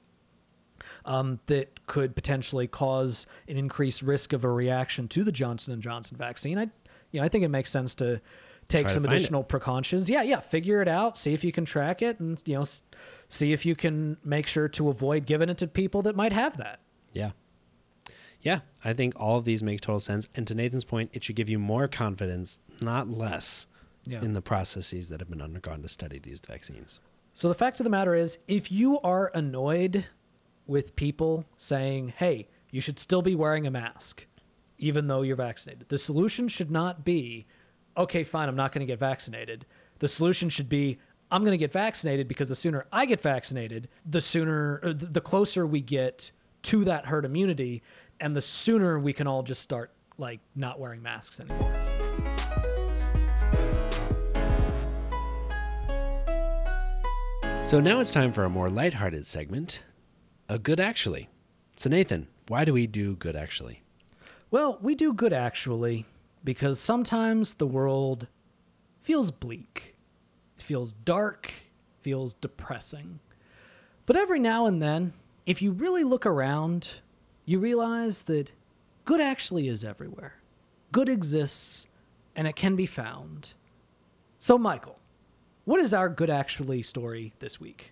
[1.06, 5.82] um, that could potentially cause an increased risk of a reaction to the Johnson and
[5.82, 6.70] Johnson vaccine, I
[7.12, 8.20] you know I think it makes sense to
[8.68, 9.16] take some find it.
[9.18, 10.10] additional precautions.
[10.10, 12.66] Yeah, yeah, figure it out, see if you can track it, and you know,
[13.30, 16.58] see if you can make sure to avoid giving it to people that might have
[16.58, 16.80] that.
[17.14, 17.32] Yeah.
[18.42, 20.28] Yeah, I think all of these make total sense.
[20.36, 23.66] And to Nathan's point, it should give you more confidence, not less,
[24.06, 24.22] Yeah.
[24.22, 27.00] in the processes that have been undergone to study these vaccines.
[27.34, 30.06] So the fact of the matter is, if you are annoyed
[30.68, 34.28] with people saying, "Hey, you should still be wearing a mask
[34.78, 37.48] even though you're vaccinated." The solution should not be,
[37.98, 39.66] "Okay, fine, I'm not going to get vaccinated."
[40.00, 41.00] The solution should be,
[41.32, 45.22] "I'm going to get vaccinated because the sooner I get vaccinated, the sooner uh, the
[45.22, 46.32] closer we get
[46.64, 47.84] to that herd immunity
[48.20, 51.72] and the sooner we can all just start like not wearing masks anymore."
[57.66, 59.84] So now it's time for a more lighthearted segment,
[60.48, 61.30] a good actually.
[61.76, 63.82] So Nathan, why do we do good actually?
[64.52, 66.06] Well, we do good actually,
[66.46, 68.28] because sometimes the world
[69.02, 69.96] feels bleak.
[70.56, 71.52] It feels dark,
[72.02, 73.20] feels depressing.
[74.06, 75.14] But every now and then,
[75.46, 77.02] if you really look around,
[77.46, 78.52] you realize that
[79.04, 80.36] good actually is everywhere.
[80.92, 81.88] Good exists,
[82.36, 83.54] and it can be found.
[84.40, 85.00] So, Michael,
[85.66, 87.92] what is our good actually story this week?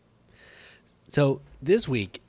[1.10, 2.22] So this week,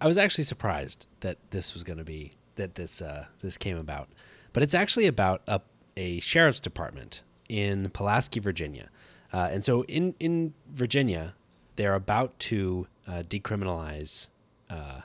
[0.00, 3.78] I was actually surprised that this was going to be that this uh, this came
[3.78, 4.08] about,
[4.52, 5.60] but it's actually about a,
[5.96, 8.88] a sheriff's department in Pulaski, Virginia,
[9.32, 11.34] uh, and so in in Virginia,
[11.76, 14.28] they're about to uh, decriminalize
[14.70, 15.00] uh,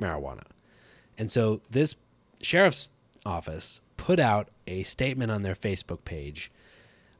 [0.00, 0.44] marijuana,
[1.18, 1.96] and so this
[2.40, 2.90] sheriff's
[3.26, 6.50] office put out a statement on their Facebook page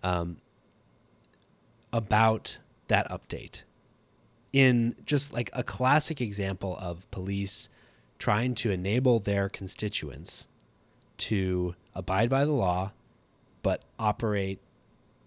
[0.02, 0.38] um,
[1.92, 3.62] about that update
[4.52, 7.68] in just like a classic example of police
[8.18, 10.48] trying to enable their constituents
[11.20, 12.90] to abide by the law
[13.62, 14.58] but operate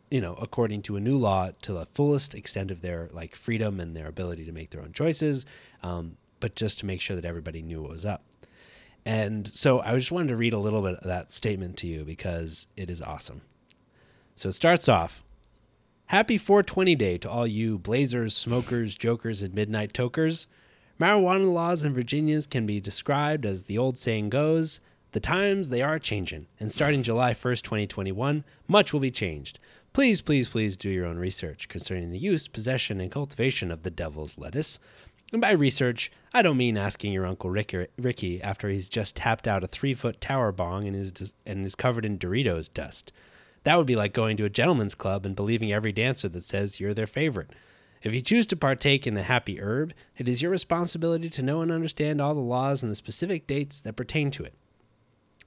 [0.10, 3.80] you know according to a new law to the fullest extent of their like freedom
[3.80, 5.46] and their ability to make their own choices
[5.84, 8.24] um, but just to make sure that everybody knew what was up
[9.06, 12.04] and so i just wanted to read a little bit of that statement to you
[12.04, 13.42] because it is awesome
[14.36, 15.24] so it starts off
[16.08, 20.46] Happy 420 Day to all you blazers, smokers, jokers, and midnight tokers.
[21.00, 24.80] Marijuana laws in Virginia's can be described as the old saying goes
[25.14, 29.60] the times they are changing, and starting July 1st, 2021, much will be changed.
[29.94, 33.92] Please, please, please do your own research concerning the use, possession, and cultivation of the
[33.92, 34.80] devil's lettuce.
[35.32, 39.48] And by research, I don't mean asking your Uncle Rick Ricky after he's just tapped
[39.48, 43.12] out a three foot tower bong and is, and is covered in Doritos dust.
[43.64, 46.80] That would be like going to a gentleman's club and believing every dancer that says
[46.80, 47.52] you're their favorite.
[48.02, 51.62] If you choose to partake in the happy herb, it is your responsibility to know
[51.62, 54.56] and understand all the laws and the specific dates that pertain to it.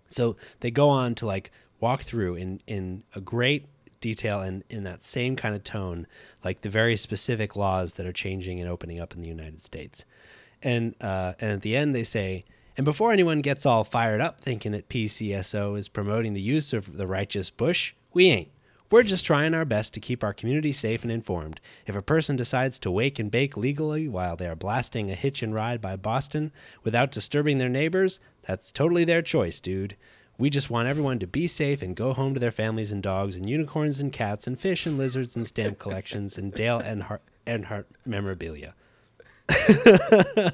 [0.09, 3.67] So they go on to like walk through in, in a great
[4.01, 6.07] detail and in that same kind of tone,
[6.45, 10.05] like the very specific laws that are changing and opening up in the United States.
[10.63, 12.45] And uh, and at the end they say,
[12.77, 16.97] and before anyone gets all fired up thinking that PCSO is promoting the use of
[16.97, 18.51] the righteous bush, we ain't.
[18.89, 21.61] We're just trying our best to keep our community safe and informed.
[21.87, 25.43] If a person decides to wake and bake legally while they are blasting a hitch
[25.43, 26.53] a ride by Boston
[26.85, 29.97] without disturbing their neighbors, that's totally their choice, dude.
[30.39, 33.37] We just want everyone to be safe and go home to their families and dogs
[33.37, 37.85] and unicorns and cats and fish and lizards and stamp collections and Dale Earnhardt, Earnhardt
[38.05, 38.75] memorabilia.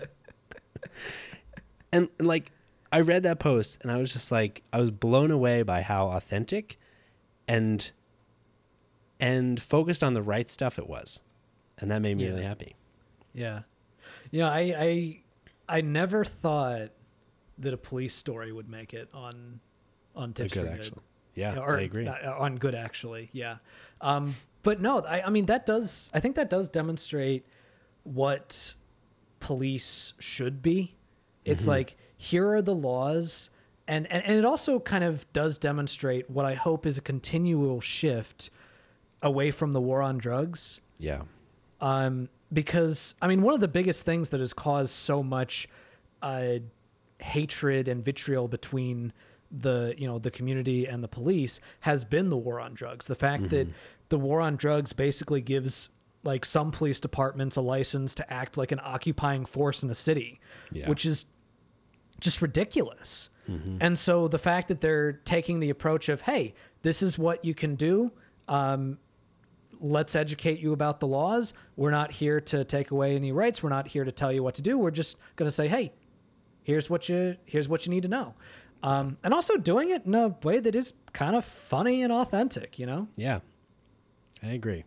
[1.92, 2.50] and, and like
[2.92, 6.08] I read that post and I was just like I was blown away by how
[6.08, 6.78] authentic
[7.48, 7.90] and
[9.20, 11.20] and focused on the right stuff it was.
[11.78, 12.30] And that made me Yeah.
[12.30, 12.76] really happy.
[13.34, 13.62] Yeah.
[14.30, 15.18] You know, I I
[15.68, 16.90] I never thought
[17.58, 19.60] that a police story would make it on
[20.14, 20.78] on tips good for good.
[20.80, 21.02] actually.
[21.34, 22.06] Yeah, or I agree.
[22.06, 23.56] uh, on good actually yeah
[24.02, 27.46] um but no I, I mean that does i think that does demonstrate
[28.04, 28.74] what
[29.40, 30.94] police should be
[31.44, 31.70] it's Mm-hmm.
[31.70, 33.50] like here are the laws
[33.88, 37.80] and, and and it also kind of does demonstrate what i hope is a continual
[37.80, 38.50] shift
[39.22, 41.22] away from the war on drugs Yeah.
[41.80, 45.66] um, because I mean, one of the biggest things that has caused so much
[46.20, 46.58] uh,
[47.22, 49.12] hatred and vitriol between
[49.50, 53.06] the you know the community and the police has been the war on drugs.
[53.06, 53.68] The fact that
[54.08, 55.90] the war on drugs basically gives
[56.24, 60.40] like some police departments a license to act like an occupying force in a city,
[60.70, 60.88] Yeah.
[60.88, 61.26] which is
[62.20, 63.28] just ridiculous.
[63.80, 67.54] And so the fact that they're taking the approach of, hey, this is what you
[67.54, 68.12] can do.
[68.48, 68.98] Um,
[69.80, 71.52] let's educate you about the laws.
[71.76, 73.62] We're not here to take away any rights.
[73.62, 74.78] We're not here to tell you what to do.
[74.78, 75.92] We're just going to say, hey,
[76.62, 78.34] here's what you here's what you need to know.
[78.82, 82.78] Um, and also doing it in a way that is kind of funny and authentic.
[82.78, 83.08] You know?
[83.16, 83.40] Yeah.
[84.42, 84.84] I agree.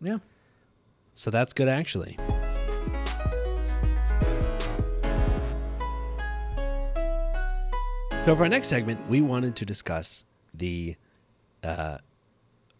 [0.00, 0.18] Yeah.
[1.14, 2.16] So that's good actually.
[8.22, 10.96] So for our next segment, we wanted to discuss the
[11.62, 11.98] uh,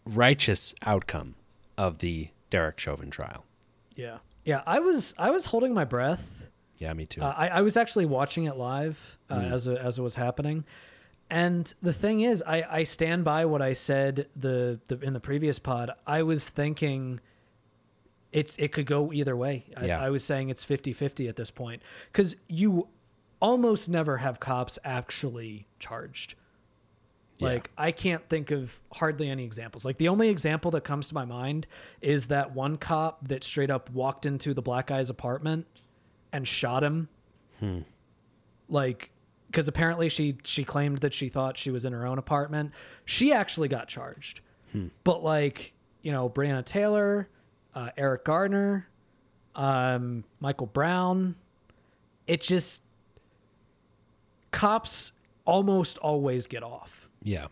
[0.03, 1.35] righteous outcome
[1.77, 3.45] of the Derek Chauvin trial.
[3.95, 4.17] Yeah.
[4.43, 4.63] Yeah.
[4.65, 6.44] I was I was holding my breath
[6.77, 7.21] Yeah, me too.
[7.21, 10.65] Uh, I, I was actually watching it live uh, as it, as it was happening,
[11.29, 15.19] and the thing is, I, I stand by what I said the, the in the
[15.19, 15.91] previous pod.
[16.05, 17.19] I was thinking
[18.31, 19.65] it's it could go either way.
[19.77, 20.01] I, Yeah.
[20.01, 22.89] I was saying it's 50-50 at this point because you
[23.39, 26.35] almost never have cops actually charged.
[27.37, 27.47] Yeah.
[27.47, 29.83] Like I can't think of hardly any examples.
[29.85, 31.65] Like the only example that comes to my mind
[32.01, 35.65] is that one cop that straight up walked into the black guy's apartment
[36.35, 37.07] and shot him.
[38.67, 39.11] Like
[39.47, 42.71] because apparently she she claimed that she thought she was in her own apartment.
[43.05, 44.41] She actually got charged.
[45.05, 47.29] But like, you know, Breonna Taylor,
[47.73, 48.89] uh, Eric Gardner,
[49.55, 51.35] um, Michael Brown,
[52.27, 52.83] it just
[54.51, 55.13] cops
[55.45, 57.07] almost always get off.
[57.23, 57.47] yeah.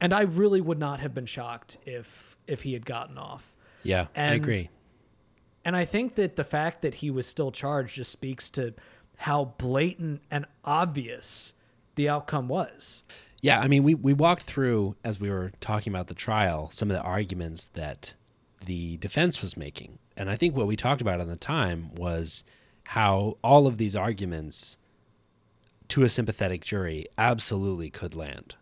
[0.00, 3.56] And I really would not have been shocked if if he had gotten off.
[3.82, 4.68] Yeah, I agree.
[5.68, 8.72] And I think that the fact that he was still charged just speaks to
[9.18, 11.52] how blatant and obvious
[11.94, 13.04] the outcome was.
[13.42, 16.90] Yeah, I mean, we, we walked through, as we were talking about the trial, some
[16.90, 18.14] of the arguments that
[18.64, 19.98] the defense was making.
[20.16, 22.44] And I think what we talked about at the time was
[22.84, 24.78] how all of these arguments
[25.88, 28.54] to a sympathetic jury absolutely could land.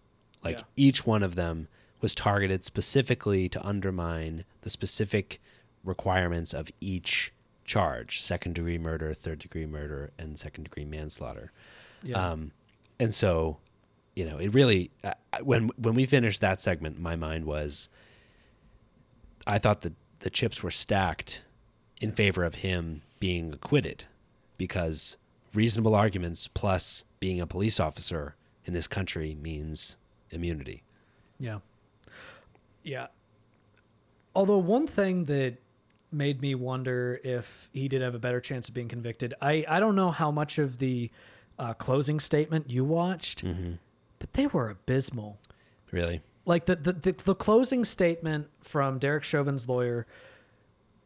[0.43, 0.65] Like Yeah.
[0.75, 1.69] each one of them
[2.01, 5.41] was targeted specifically to undermine the specific
[5.87, 7.33] requirements of each
[7.65, 11.53] charge second degree murder, third degree murder, and second degree manslaughter.
[12.03, 12.33] Yeah.
[12.33, 12.53] Um,
[13.01, 13.59] and so,
[14.15, 17.89] you know, it really uh, when when we finished that segment, my mind was,
[19.47, 21.43] I thought that the chips were stacked
[22.01, 24.05] in favor of him being acquitted,
[24.59, 25.17] because
[25.55, 29.97] reasonable arguments plus being a police officer in this country means
[30.31, 30.83] immunity.
[31.39, 31.59] Yeah.
[32.83, 33.07] Yeah.
[34.35, 35.57] Although one thing that
[36.13, 39.81] made me wonder if he did have a better chance of being convicted, I, I
[39.81, 41.11] don't know how much of the
[41.59, 43.45] uh, closing statement you watched,
[44.19, 45.39] but they were abysmal.
[45.91, 46.23] Really?
[46.45, 50.07] Like the, the, the, the closing statement from Derek Chauvin's lawyer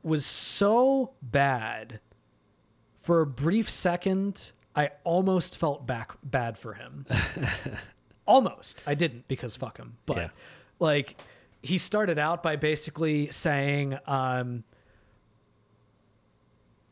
[0.02, 2.00] was so bad.
[2.98, 7.06] For a brief second, I almost felt back bad for him.
[8.26, 8.80] almost.
[8.86, 9.96] I didn't because fuck him.
[10.06, 10.28] But Yeah.
[10.78, 11.16] like
[11.62, 14.64] he started out by basically saying um,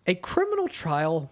[0.09, 1.31] a criminal trial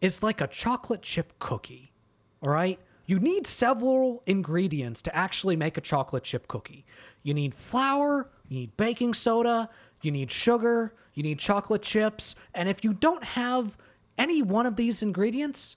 [0.00, 1.92] is like a chocolate chip cookie.
[2.40, 2.78] All right?
[3.06, 6.86] You need several ingredients to actually make a chocolate chip cookie.
[7.22, 9.68] You need flour, you need baking soda,
[10.00, 13.76] you need sugar, you need chocolate chips, and if you don't have
[14.16, 15.76] any one of these ingredients,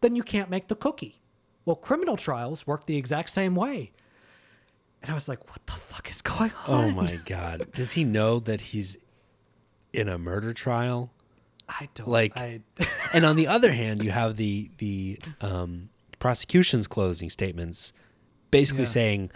[0.00, 1.20] then you can't make the cookie.
[1.64, 3.92] Well, criminal trials work the exact same way.
[5.02, 6.84] And I was like, what the fuck is going oh on?
[6.84, 7.72] Oh my God!
[7.72, 8.96] Does he know that he's
[9.92, 11.10] in a murder trial?
[11.80, 12.60] I don't Like- I,
[13.14, 17.92] and on the other hand, you have the the um, prosecution's closing statements,
[18.50, 18.88] basically Yeah.
[18.88, 19.30] saying,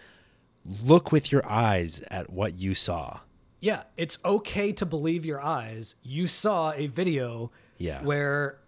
[0.84, 3.20] "Look with your eyes at what you saw."
[3.60, 5.94] Yeah, it's okay to believe your eyes.
[6.02, 8.02] You saw a video Yeah.
[8.04, 8.58] where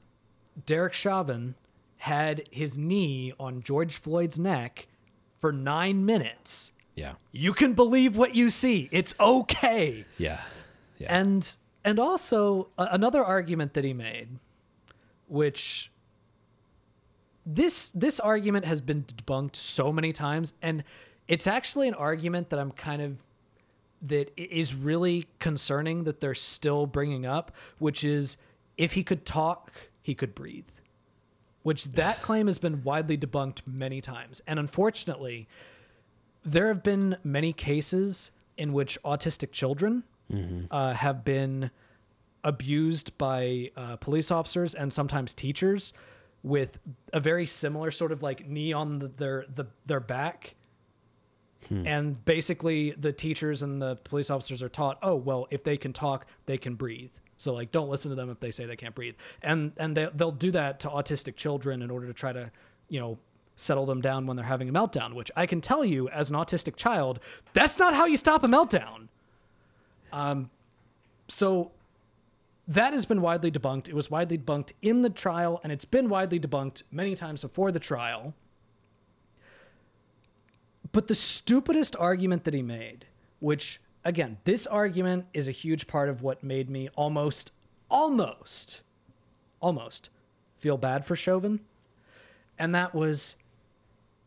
[0.66, 1.54] Derek Chauvin
[1.98, 4.88] had his knee on George Floyd's neck
[5.40, 6.72] for nine minutes.
[6.96, 8.88] Yeah, You can believe what you see.
[8.90, 10.04] It's okay.
[10.16, 10.40] yeah,
[10.98, 11.16] yeah.
[11.16, 11.56] And
[11.88, 14.28] and also a- another argument that he made,
[15.26, 15.90] which
[17.46, 20.84] this this argument has been debunked so many times and
[21.28, 23.24] it's actually an argument that I'm kind of
[24.02, 28.36] that is really concerning that they're still bringing up, which is
[28.76, 29.72] if he could talk,
[30.02, 30.68] he could breathe.
[31.62, 34.42] Which that claim has been widely debunked many times.
[34.46, 35.48] And unfortunately,
[36.44, 40.04] there have been many cases in which autistic children
[40.70, 41.70] uh, have been
[42.44, 45.92] abused by uh, police officers and sometimes teachers
[46.42, 46.78] with
[47.12, 50.54] a very similar sort of like knee on the, their the, their back.
[51.70, 55.92] And basically the teachers and the police officers are taught oh well if they can
[55.92, 57.12] talk they can breathe.
[57.36, 59.16] So like don't listen to them if they say they can't breathe.
[59.42, 62.50] And and they, they'll do that to autistic children in order to try to
[62.88, 63.18] you know
[63.56, 66.36] settle them down when they're having a meltdown which i can tell you as an
[66.36, 67.18] autistic child
[67.54, 69.08] that's not how you stop a meltdown
[70.12, 70.50] um
[71.28, 71.70] so
[72.66, 76.08] that has been widely debunked it was widely debunked in the trial and it's been
[76.08, 78.34] widely debunked many times before the trial
[80.92, 83.06] but the stupidest argument that he made,
[83.40, 87.52] which again, this argument is a huge part of what made me almost,
[87.90, 88.80] almost,
[89.60, 90.10] almost
[90.56, 91.60] feel bad for Chauvin.
[92.58, 93.36] And that was,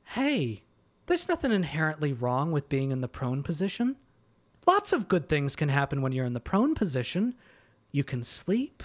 [0.06, 0.64] hey,
[1.08, 3.98] there's nothing inherently wrong with being in the prone position.
[4.68, 7.36] Lots of good things can happen when you're in the prone position.
[7.91, 8.84] You can sleep.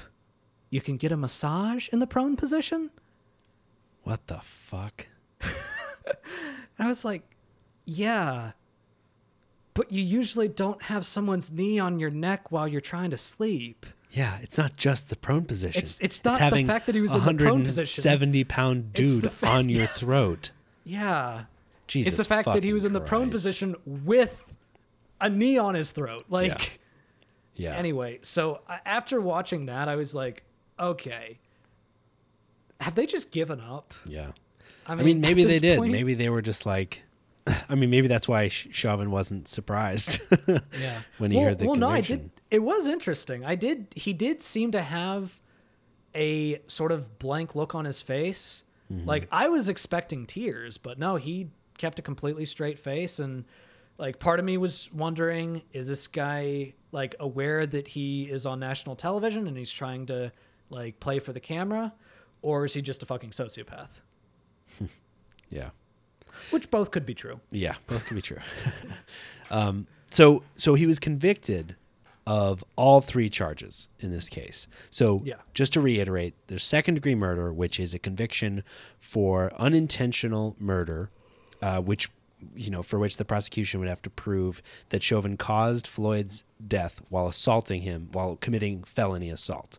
[0.70, 2.90] You can get a massage in the prone position.
[4.02, 5.06] What the fuck?
[5.40, 5.52] And
[6.78, 7.22] I was like,
[7.84, 8.52] yeah.
[9.74, 13.84] But you usually don't have someone's knee on your neck while you're trying to sleep.
[14.10, 15.78] Yeah, it's not just the prone position.
[15.82, 18.02] It's- it's not the having fact that he was a in the prone position.
[18.02, 20.50] 170 pound dude fa- on your throat.
[20.84, 21.44] Yeah.
[21.86, 22.14] Jesus.
[22.14, 24.42] it's the fact that he was in the prone position with
[25.20, 26.26] a knee on his throat.
[26.30, 26.80] Like,
[27.54, 27.74] Yeah.
[27.74, 30.42] anyway, so uh, after watching that, I was like,
[30.78, 31.38] okay.
[32.80, 33.94] Have they just given up?
[34.04, 34.32] Yeah.
[34.86, 35.78] I I mean, maybe they did.
[35.78, 37.02] point- Maybe they were just like,
[37.68, 40.20] I mean, maybe that's why Ch- Chauvin wasn't surprised
[40.78, 41.00] yeah.
[41.18, 42.30] when he well, heard the well, no, I did.
[42.50, 43.44] It was interesting.
[43.44, 43.86] I did.
[43.96, 45.40] He did seem to have
[46.14, 48.64] a sort of blank look on his face.
[48.92, 49.06] Mm-hmm.
[49.08, 51.48] Like I was expecting tears, but no, he
[51.78, 53.18] kept a completely straight face.
[53.18, 53.44] And
[53.98, 58.60] like, part of me was wondering, is this guy like aware that he is on
[58.60, 60.32] national television and he's trying to
[60.70, 61.92] like play for the camera,
[62.42, 63.88] or is he just a fucking sociopath?
[65.48, 65.70] Yeah.
[66.50, 67.40] Which both could be true.
[67.50, 68.40] Yeah, both could be true.
[69.50, 71.76] um, so, so he was convicted
[72.26, 74.66] of all three charges in this case.
[74.90, 75.36] So, Yeah.
[75.54, 78.64] just to reiterate, there's second degree murder, which is a conviction
[78.98, 81.10] for unintentional murder,
[81.62, 82.10] uh, which
[82.54, 87.00] you know for which the prosecution would have to prove that Chauvin caused Floyd's death
[87.08, 89.78] while assaulting him while committing felony assault,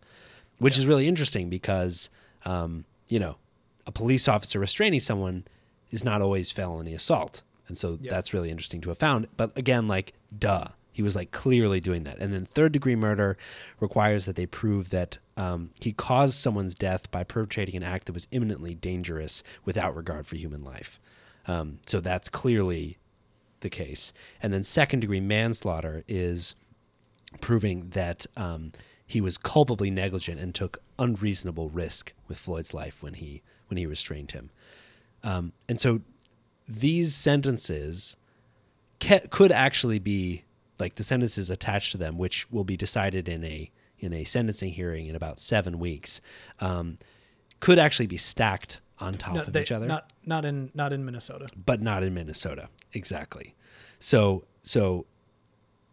[0.57, 2.09] which is really interesting because
[2.45, 3.37] um, you know
[3.85, 5.45] a police officer restraining someone
[5.91, 7.41] is not always felony assault.
[7.67, 8.11] And so Yeah.
[8.11, 9.27] that's really interesting to have found.
[9.37, 10.69] But again, like, duh.
[10.91, 12.17] He was like clearly doing that.
[12.17, 13.37] And then third degree murder
[13.79, 18.13] requires that they prove that um, he caused someone's death by perpetrating an act that
[18.13, 20.99] was imminently dangerous without regard for human life.
[21.47, 22.97] Um, so that's clearly
[23.61, 24.13] the case.
[24.41, 26.55] And then second degree manslaughter is
[27.41, 28.71] proving that um,
[29.05, 33.85] he was culpably negligent and took unreasonable risk with Floyd's life when he when he
[33.85, 34.49] restrained him.
[35.23, 36.01] Um, and so
[36.67, 38.15] these sentences
[38.99, 40.43] ca- could actually be
[40.79, 44.73] like the sentences attached to them, which will be decided in a in a sentencing
[44.73, 46.21] hearing in about seven weeks,
[46.59, 46.99] um,
[47.59, 50.91] could actually be stacked on top No, of they- each other Not not in not
[50.93, 51.47] in Minnesota.
[51.65, 52.69] but not in Minnesota.
[52.93, 53.55] Exactly.
[53.99, 55.05] So so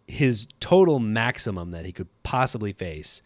[0.06, 3.22] his total maximum that he could possibly face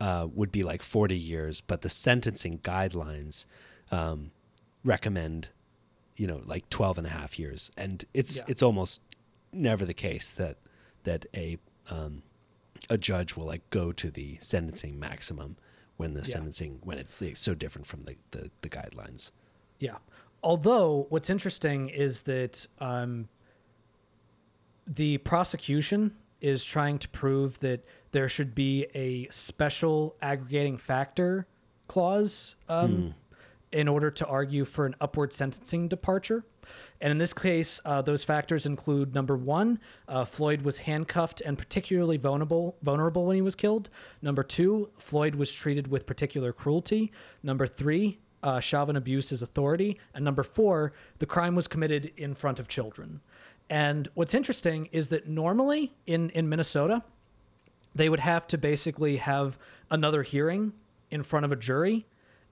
[0.00, 3.44] uh, would be like 40 years, but the sentencing guidelines
[3.90, 4.30] um,
[4.84, 5.48] recommend,
[6.16, 7.70] you know, like 12 and a half years.
[7.76, 8.42] And it's Yeah.
[8.48, 9.00] it's almost
[9.52, 10.56] never the case that
[11.04, 11.58] that a
[11.90, 12.22] um,
[12.88, 15.56] a judge will like go to the sentencing maximum
[16.00, 16.24] when the Yeah.
[16.34, 19.30] sentencing when it's so different from the, the, the guidelines.
[19.78, 19.98] Yeah.
[20.42, 23.28] Although what's interesting is that um,
[24.86, 31.46] the prosecution is trying to prove that there should be a special aggravating factor
[31.86, 33.14] clause um,
[33.70, 36.44] in order to argue for an upward sentencing departure.
[37.00, 41.56] And in this case, uh, those factors include number one, uh, Floyd was handcuffed and
[41.56, 43.88] particularly vulnerable vulnerable when he was killed.
[44.20, 47.10] Number two, Floyd was treated with particular cruelty.
[47.42, 49.98] Number three, uh, Chauvin abused his authority.
[50.14, 53.20] And number four, the crime was committed in front of children.
[53.68, 57.02] And what's interesting is that normally in, in Minnesota,
[57.94, 59.58] they would have to basically have
[59.90, 60.72] another hearing
[61.10, 62.06] in front of a jury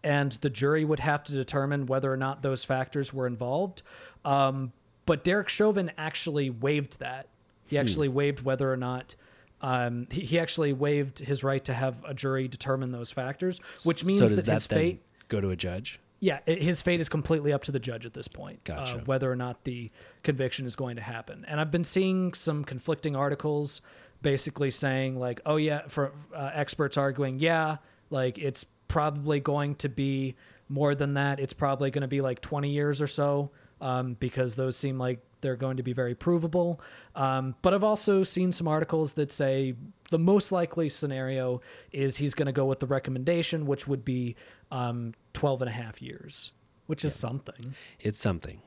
[0.04, 3.82] and the jury would have to determine whether or not those factors were involved.
[4.24, 4.72] Um,
[5.06, 7.28] but Derek Chauvin actually waived that.
[7.66, 7.80] He Hmm.
[7.80, 9.14] actually waived whether or not.
[9.60, 14.04] Um, he, he actually waived his right to have a jury determine those factors, which
[14.04, 15.98] means so that, that his fate go to a judge?
[16.20, 18.96] yeah, his fate is completely up to the judge at this point, Gotcha.
[18.96, 19.90] uh, whether or not the
[20.22, 21.44] conviction is going to happen.
[21.48, 23.80] And I've been seeing some conflicting articles,
[24.22, 27.76] basically saying like, "Oh yeah," for uh, experts arguing, "Yeah,
[28.10, 30.34] like it's probably going to be
[30.68, 31.38] more than that.
[31.40, 35.20] It's probably going to be like 20 years or so, um, because those seem like
[35.40, 36.80] they're going to be very provable."
[37.14, 39.74] Um, but I've also seen some articles that say
[40.10, 41.60] the most likely scenario
[41.92, 44.34] is he's going to go with the recommendation, which would be
[44.70, 46.52] um, 12 and a half years,
[46.86, 47.74] which is something.
[48.00, 48.60] It's something.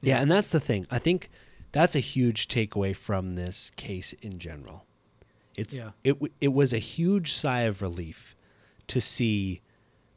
[0.00, 0.86] Yeah, and that's the thing.
[0.90, 1.30] I think
[1.70, 4.84] that's a huge takeaway from this case in general.
[5.54, 5.90] It's Yeah.
[6.02, 8.34] it it was a huge sigh of relief
[8.92, 9.60] to see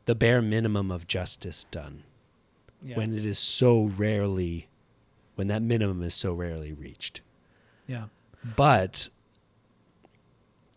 [0.05, 2.03] the bare minimum of justice done
[2.83, 2.97] Yeah.
[2.97, 4.67] when it is so rarely
[5.35, 7.21] when that minimum is so rarely reached.
[7.87, 8.05] yeah.
[8.55, 9.09] But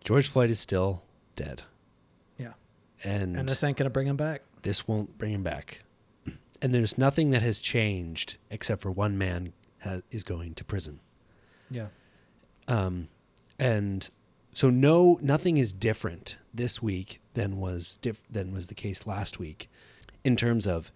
[0.05, 1.03] George Floyd is still
[1.36, 1.62] dead.
[2.38, 2.53] Yeah.
[3.05, 4.42] And, And this ain't going to bring him back.
[4.62, 5.82] this won't bring him back.
[6.62, 10.99] And there's nothing that has changed except for one man ha- is going to prison.
[11.70, 11.88] Yeah.
[12.66, 13.09] Um,
[13.61, 14.09] and
[14.55, 19.39] so no, nothing is different this week than was diff- than was the case last
[19.39, 19.70] week,
[20.24, 20.91] in terms of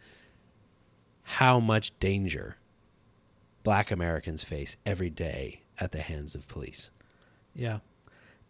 [1.22, 2.56] how much danger
[3.62, 6.90] Black Americans face every day at the hands of police.
[7.54, 7.78] Yeah.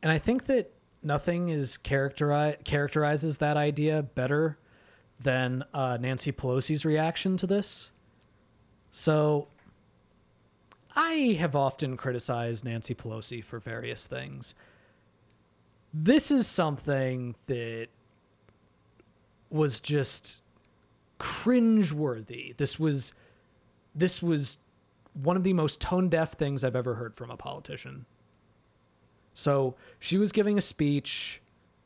[0.02, 0.72] And I think that
[1.02, 4.56] nothing is characteri- characterizes that idea better
[5.20, 7.90] than uh, Nancy Pelosi's reaction to this.
[8.90, 9.48] So
[10.96, 14.54] I have often criticized Nancy Pelosi for various things.
[15.94, 17.88] This is something that
[19.50, 20.40] was just
[21.20, 22.56] cringeworthy.
[22.56, 23.12] This was
[23.94, 24.58] this was
[25.12, 28.06] one of the most tone deaf things I've ever heard from a politician.
[29.34, 31.42] So she was giving a speech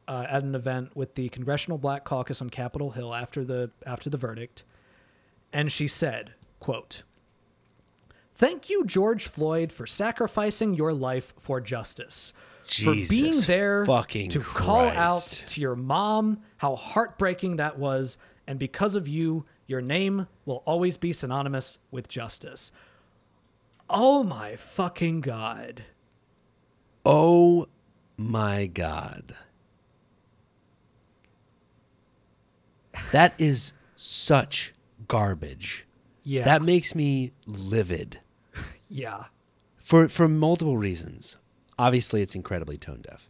[0.09, 4.09] uh, at an event with the Congressional Black Caucus on Capitol Hill after the after
[4.09, 4.63] the verdict,
[5.53, 7.03] and she said, "quote
[8.35, 12.33] Thank you, George Floyd, for sacrificing your life for justice."
[12.69, 18.59] For being there fucking to call out to your mom how heartbreaking that was, and
[18.59, 22.73] because of you, your name will always be synonymous with justice.
[23.89, 25.85] Oh my fucking god.
[27.05, 27.69] Oh
[28.17, 29.37] my God.
[33.13, 34.75] That is such
[35.07, 35.87] garbage.
[36.25, 36.43] Yeah.
[36.43, 38.21] That makes me livid
[38.89, 39.27] yeah.
[39.77, 41.37] for for multiple reasons.
[41.79, 43.29] Obviously, it's incredibly tone deaf.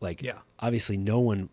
[0.00, 0.38] Like, Yeah.
[0.60, 1.48] obviously, no one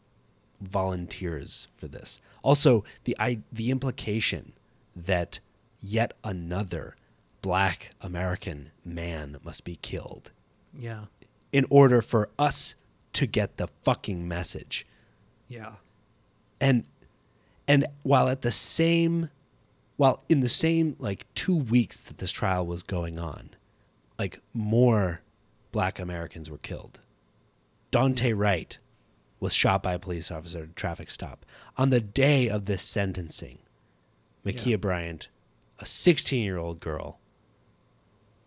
[0.61, 2.19] volunteers for this.
[2.43, 4.53] Also, the I, the implication
[4.95, 5.39] that
[5.81, 6.95] yet another
[7.41, 10.31] Black American man must be killed
[10.73, 11.05] Yeah.
[11.51, 12.75] in order for us
[13.13, 14.85] to get the fucking message.
[15.47, 15.75] Yeah.
[16.59, 16.85] And
[17.67, 19.29] and while at the same
[19.97, 23.51] while in the same like 2 weeks that this trial was going on,
[24.19, 25.21] like more
[25.71, 26.99] black Americans were killed.
[27.91, 28.37] Daunte mm.
[28.37, 28.77] Wright
[29.39, 31.45] was shot by a police officer at a traffic stop.
[31.77, 33.59] On the day of this sentencing,
[34.45, 34.77] Ma'Khia Yeah.
[34.77, 35.27] Bryant,
[35.79, 37.19] a 16-year-old girl,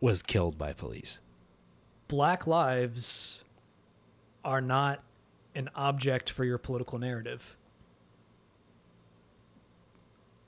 [0.00, 1.20] was killed by police.
[2.08, 3.44] Black lives
[4.44, 5.02] are not
[5.54, 7.56] an object for your political narrative.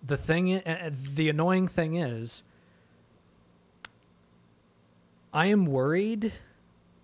[0.03, 0.61] The thing,
[1.15, 2.43] the annoying thing is,
[5.33, 6.33] I am worried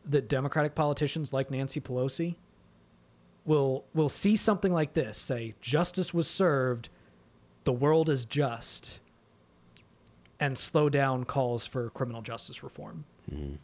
[0.09, 2.37] that Democratic politicians like Nancy Pelosi
[3.45, 6.89] will will see something like this, say justice was served,
[7.65, 9.01] the world is just,
[10.41, 13.05] and slow down calls for criminal justice reform.
[13.31, 13.57] Mm-hmm.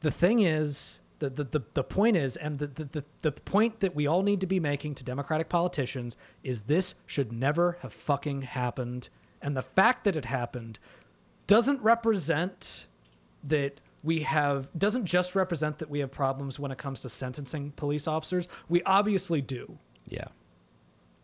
[0.00, 3.80] The thing is the, the, the, the point is and the, the, the, the point
[3.80, 7.92] that we all need to be making to democratic politicians is this should never have
[7.92, 9.08] fucking happened.
[9.40, 10.78] And the fact that it happened
[11.46, 12.86] doesn't represent
[13.42, 17.72] that we have doesn't just represent that we have problems when it comes to sentencing
[17.72, 18.46] police officers.
[18.68, 19.78] We obviously do.
[20.08, 20.28] Yeah.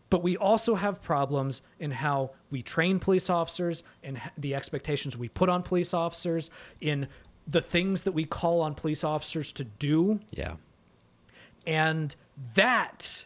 [0.09, 5.29] but we also have problems in how we train police officers and the expectations we
[5.29, 6.49] put on police officers
[6.81, 7.07] in
[7.47, 10.19] the things that we call on police officers to do.
[10.31, 10.55] Yeah.
[11.65, 12.15] and
[12.55, 13.25] that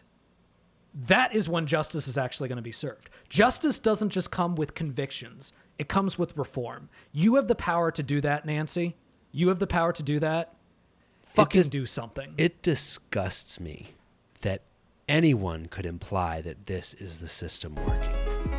[0.94, 3.10] that is when justice is actually going to be served.
[3.30, 5.54] Justice doesn't just come with convictions.
[5.80, 6.90] It comes with reform.
[7.12, 8.96] You have the power to do that nancy
[9.38, 10.56] you have the power to do that
[11.28, 13.90] fucking does- do something It disgusts me
[14.42, 14.64] that
[15.08, 18.58] anyone could imply that this is the system working.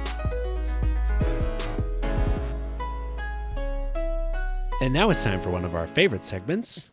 [4.81, 6.93] And now it's time for one of our favorite segments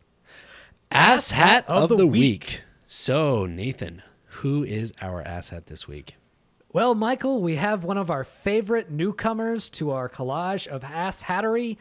[0.90, 2.62] Ass Hat of, the, week.
[2.86, 6.16] So, Nathan, who is our ass hat this week?
[6.72, 11.76] Well, Michael, we have one of our favorite newcomers to our collage of ass hattery.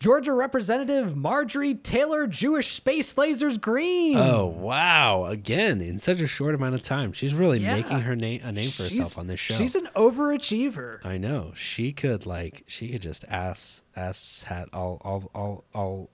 [0.00, 4.16] Georgia Representative Marjorie Taylor Jewish Space Lasers Greene.
[4.16, 5.26] Oh wow!
[5.26, 7.74] Again, in such a short amount of time, she's really Yeah.
[7.74, 9.52] making her name a name for She's- herself on this show.
[9.54, 11.04] She's an overachiever.
[11.04, 16.08] I know she could like she could just ass ass hat all all all all.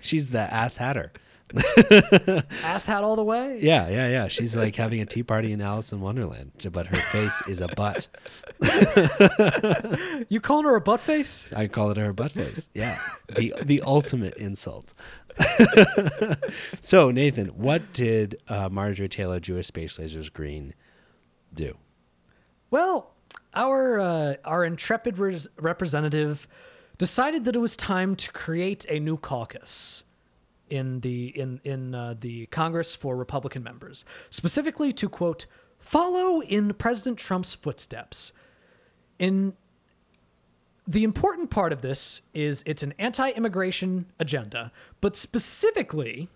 [0.00, 1.12] She's the ass hatter.
[2.64, 3.58] Ass hat all the way.
[3.60, 4.28] Yeah, yeah, yeah.
[4.28, 7.68] She's like having a tea party in Alice in Wonderland, but her face is a
[7.68, 8.08] butt.
[10.28, 11.48] You calling her a butt face?
[11.54, 12.70] I call it her butt face.
[12.74, 12.98] Yeah,
[13.34, 14.94] the the ultimate insult.
[16.80, 20.74] so Nathan, what did uh, Marjorie Taylor Jewish Space Lasers Greene
[21.52, 21.76] do?
[22.70, 23.12] Well,
[23.54, 26.48] our uh, our intrepid res- representative
[26.98, 30.04] decided that it was time to create a new caucus
[30.74, 35.46] in the in in uh, the Congress for Republican members, specifically to quote
[35.78, 38.32] follow in President Trump's footsteps.
[39.18, 39.54] In
[40.86, 46.28] the important part of this is it's an anti-immigration agenda, but specifically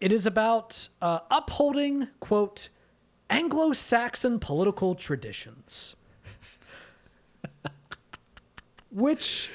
[0.00, 2.68] it is about uh, upholding, quote,
[3.28, 5.96] Anglo Saxon political traditions.
[8.90, 9.50] Which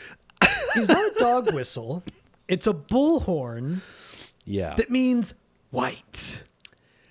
[0.75, 2.03] is not a dog whistle,
[2.47, 3.81] it's a bullhorn
[4.45, 5.33] Yeah, that means
[5.71, 6.43] white.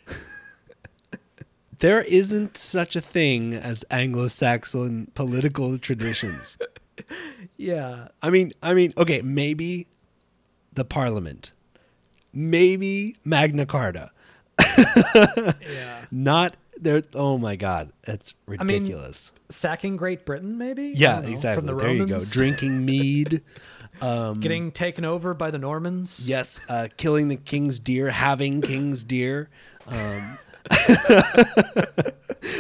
[1.81, 6.59] there isn't such a thing as Anglo-Saxon political traditions.
[7.57, 8.09] Yeah.
[8.23, 9.87] I mean, I mean, okay, maybe
[10.73, 11.53] the Parliament,
[12.33, 14.11] maybe Magna Carta,
[14.77, 16.05] Yeah.
[16.11, 17.03] not there.
[17.15, 19.33] Oh my God, it's mean, ridiculous.
[19.51, 20.93] Sacking Great Britain, maybe?
[20.97, 21.67] Yeah, know, exactly.
[21.69, 22.21] From the there you go.
[22.21, 23.43] Drinking mead.
[24.01, 26.29] Um, Getting taken over by the Normans.
[26.29, 29.49] yes, uh, killing the king's deer, having king's deer.
[29.87, 30.39] Um,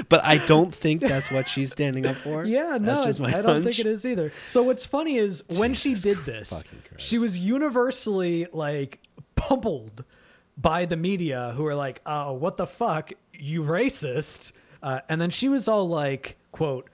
[0.08, 2.44] but I don't think that's what she's standing up for.
[2.44, 3.64] Yeah, no, just my I don't hunch.
[3.64, 4.32] think it is either.
[4.48, 6.62] So what's funny is when she did this,
[6.96, 9.00] she was universally like
[9.36, 10.04] pummeled
[10.56, 15.30] by the media who were like, "Oh, what the fuck, you racist?" Uh, and then
[15.30, 16.88] she was all like, "quote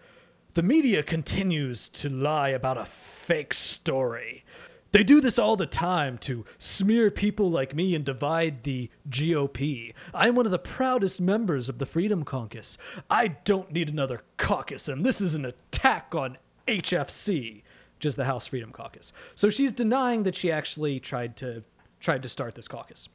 [0.54, 4.44] The media continues to lie about a fake story."
[4.92, 9.94] They do this all the time to smear people like me and divide the GOP.
[10.12, 12.76] I'm one of the proudest members of the Freedom Caucus.
[13.08, 17.62] I don't need another caucus, and this is an attack on HFC,
[17.96, 19.12] which is the House Freedom Caucus.
[19.36, 21.62] So she's denying that she actually tried to
[22.00, 23.08] tried to start this caucus.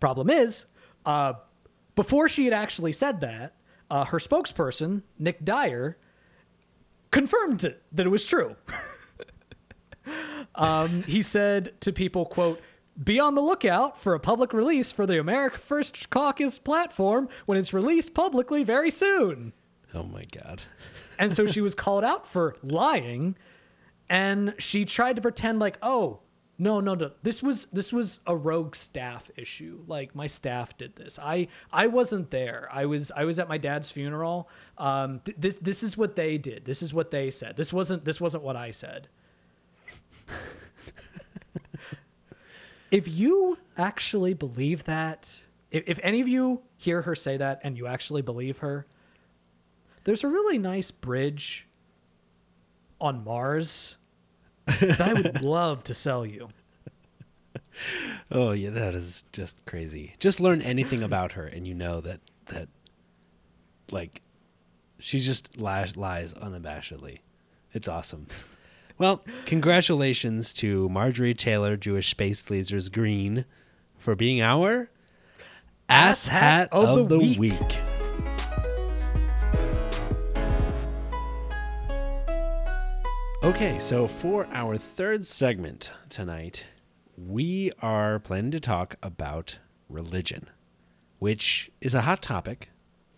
[0.00, 0.66] Problem is,
[1.06, 1.34] uh,
[1.94, 3.54] before she had actually said that,
[3.88, 5.96] uh, her spokesperson Nick Dyer
[7.10, 8.56] confirmed it, that it was true.
[10.54, 12.60] um, he said to people, "quote."
[13.02, 17.56] Be on the lookout for a public release for the America First Caucus platform when
[17.56, 19.52] it's released publicly very soon.
[19.94, 20.62] Oh my God.
[21.16, 23.36] And so she was called out for lying
[24.10, 26.20] and she tried to pretend like, "Oh,
[26.60, 27.12] no, no, no.
[27.22, 29.78] This was this was a rogue staff issue.
[29.86, 31.16] Like my staff did this.
[31.22, 32.68] I I wasn't there.
[32.72, 34.48] I was I was at my dad's funeral.
[34.76, 36.64] Um th- this this is what they did.
[36.64, 37.56] This is what they said.
[37.56, 39.06] This wasn't this wasn't what I said."
[42.90, 47.78] if you actually believe that, if, if any of you hear her say that and
[47.78, 48.86] you actually believe her,
[50.02, 51.68] there's a really nice bridge
[53.00, 53.96] on Mars
[54.80, 56.48] that I would love to sell you.
[58.30, 60.14] Oh yeah, that is just crazy.
[60.18, 62.68] Just learn anything about her, and you know that that
[63.90, 64.20] like
[64.98, 67.20] she just lies, lies unabashedly.
[67.72, 68.26] It's awesome.
[68.98, 73.44] Well, congratulations to Marjorie Taylor, Jewish Space Lasers Greene,
[73.96, 74.90] for being our
[75.88, 77.78] ass hat of, the, week.
[83.40, 86.64] Okay, so for our third segment tonight,
[87.16, 89.58] we are planning to talk about
[89.88, 90.48] religion,
[91.20, 92.70] which is a hot topic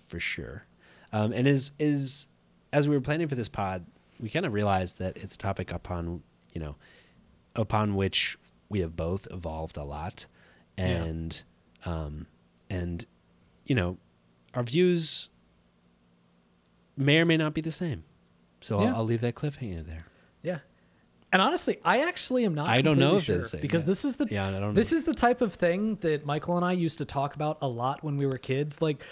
[0.07, 0.67] for sure,
[1.11, 2.29] um, and is is
[2.71, 3.87] as we were planning for this pod,
[4.21, 6.77] we kind of realized that it's a topic upon you know
[7.57, 10.27] upon which we have both evolved a lot,
[10.77, 11.43] and
[11.87, 12.27] um,
[12.69, 13.07] and
[13.65, 13.97] you know
[14.53, 15.31] our views
[16.95, 18.05] may or may not be the same.
[18.61, 18.89] So Yeah.
[18.91, 20.05] I'll, I'll leave that cliffhanger there.
[20.43, 20.59] Yeah.
[21.33, 22.69] And honestly, I actually am not.
[22.69, 23.87] I don't know if sure because yeah.
[23.87, 24.99] this is the Yeah, I don't this know.
[24.99, 28.03] is the type of thing that Michael and I used to talk about a lot
[28.03, 28.83] when we were kids.
[28.83, 29.03] Like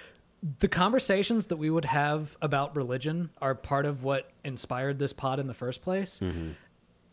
[0.59, 5.39] the conversations that we would have about religion are part of what inspired this pod
[5.39, 6.19] in the first place.
[6.21, 6.51] Mm-hmm.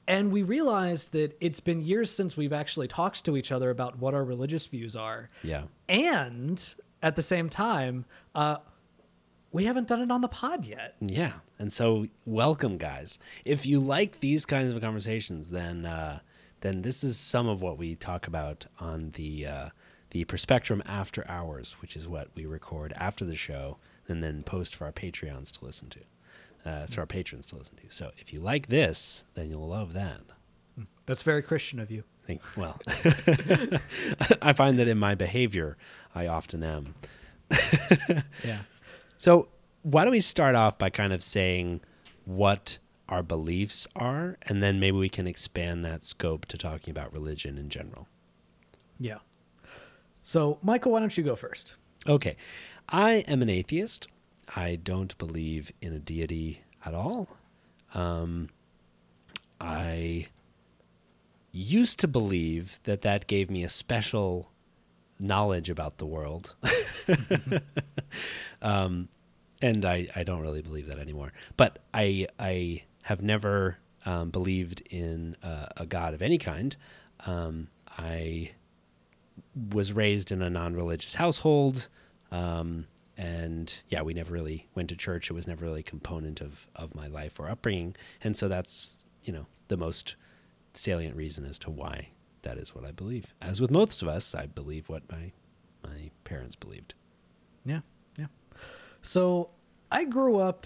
[0.07, 3.97] And we realized that it's been years since we've actually talked to each other about
[3.99, 5.29] what our religious views are.
[5.43, 5.63] Yeah.
[5.89, 6.63] And
[7.01, 8.05] at the same time,
[8.35, 8.57] uh,
[9.51, 10.95] we haven't done it on the pod yet.
[10.99, 11.33] Yeah.
[11.57, 13.17] And so welcome guys.
[13.45, 16.19] If you like these kinds of conversations, then uh
[16.61, 19.69] then this is some of what we talk about on the uh
[20.11, 23.77] the Perspectrum After Hours, which is what we record after the show
[24.07, 25.99] and then post for our Patreons to listen to.
[26.65, 27.83] Uh, for our patrons to listen to.
[27.89, 30.21] So if you like this, then you'll love that.
[31.05, 32.03] That's very Christian of you.
[32.25, 32.79] think well
[34.41, 35.77] i find that in my behavior
[36.15, 36.95] i often am
[38.43, 38.61] Yeah.
[39.19, 39.47] so
[39.85, 41.79] why don't we start off by kind of saying
[42.25, 47.13] what our beliefs are and then maybe we can expand that scope to talking about
[47.13, 48.07] religion in general
[48.99, 49.19] Yeah.
[50.23, 51.75] So, Michael, why don't you go first?
[52.07, 52.35] okay
[52.89, 54.07] i am an atheist
[54.55, 57.37] i don't believe in a deity at all
[57.95, 58.49] um,
[59.59, 60.27] i
[61.51, 64.51] used to believe that that gave me a special
[65.17, 66.53] knowledge about the world.
[68.61, 69.07] um,
[69.65, 71.33] and I, I don't really believe that anymore.
[71.57, 76.75] But I, I have never um, believed in uh, a God of any kind.
[77.25, 78.51] Um, I
[79.73, 81.87] was raised in a non religious household.
[82.31, 82.87] Um,
[83.17, 85.29] and yeah, we never really went to church.
[85.29, 87.95] It was never really a component of, of my life or upbringing.
[88.21, 90.15] And so that's, you know, the most
[90.73, 92.09] salient reason as to why
[92.41, 93.33] that is what I believe.
[93.41, 95.31] As with most of us, I believe what my
[95.83, 96.93] my parents believed.
[97.65, 97.81] Yeah.
[99.05, 99.51] So,
[99.91, 100.65] I grew up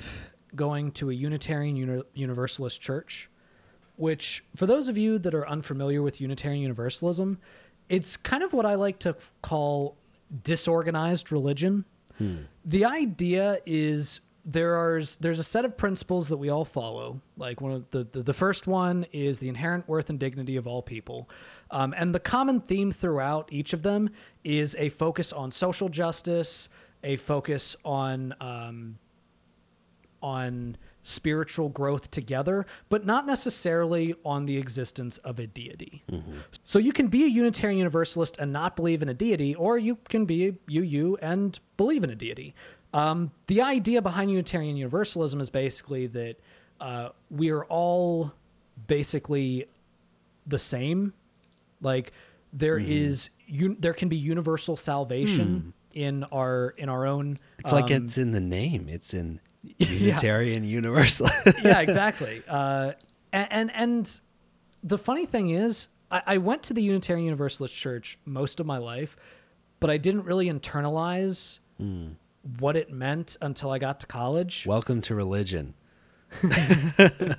[0.55, 3.29] going to a Unitarian Uni- Universalist church,
[3.97, 7.37] which, for those of you that are unfamiliar with Unitarian Universalism,
[7.89, 9.97] it's kind of what I like to call
[10.43, 11.83] disorganized religion.
[12.65, 17.21] The idea is there are there's a set of principles that we all follow.
[17.37, 20.65] Like one of the the, the first one is the inherent worth and dignity of
[20.65, 21.29] all people,
[21.71, 24.09] um, and the common theme throughout each of them
[24.43, 26.67] is a focus on social justice,
[27.03, 28.97] a focus on um,
[30.21, 36.03] on spiritual growth together, but not necessarily on the existence of a deity.
[36.65, 39.97] So you can be a Unitarian Universalist and not believe in a deity, or you
[40.09, 42.53] can be a UU and believe in a deity.
[42.93, 46.35] Um, the idea behind Unitarian Universalism is basically that
[46.81, 48.33] uh, we are all
[48.87, 49.67] basically
[50.47, 51.13] the same.
[51.81, 52.11] Like
[52.51, 57.39] there is, un- there can be universal salvation in our in our own.
[57.59, 58.87] It's like um, it's in the name.
[58.89, 59.39] It's in
[59.77, 61.27] Unitarian Universal.
[61.63, 62.41] yeah, exactly.
[62.47, 62.93] Uh,
[63.31, 64.19] and, and and
[64.83, 68.77] the funny thing is, I, I went to the Unitarian Universalist Church most of my
[68.77, 69.17] life,
[69.79, 71.59] but I didn't really internalize
[72.59, 74.65] what it meant until I got to college.
[74.65, 75.73] Welcome to religion.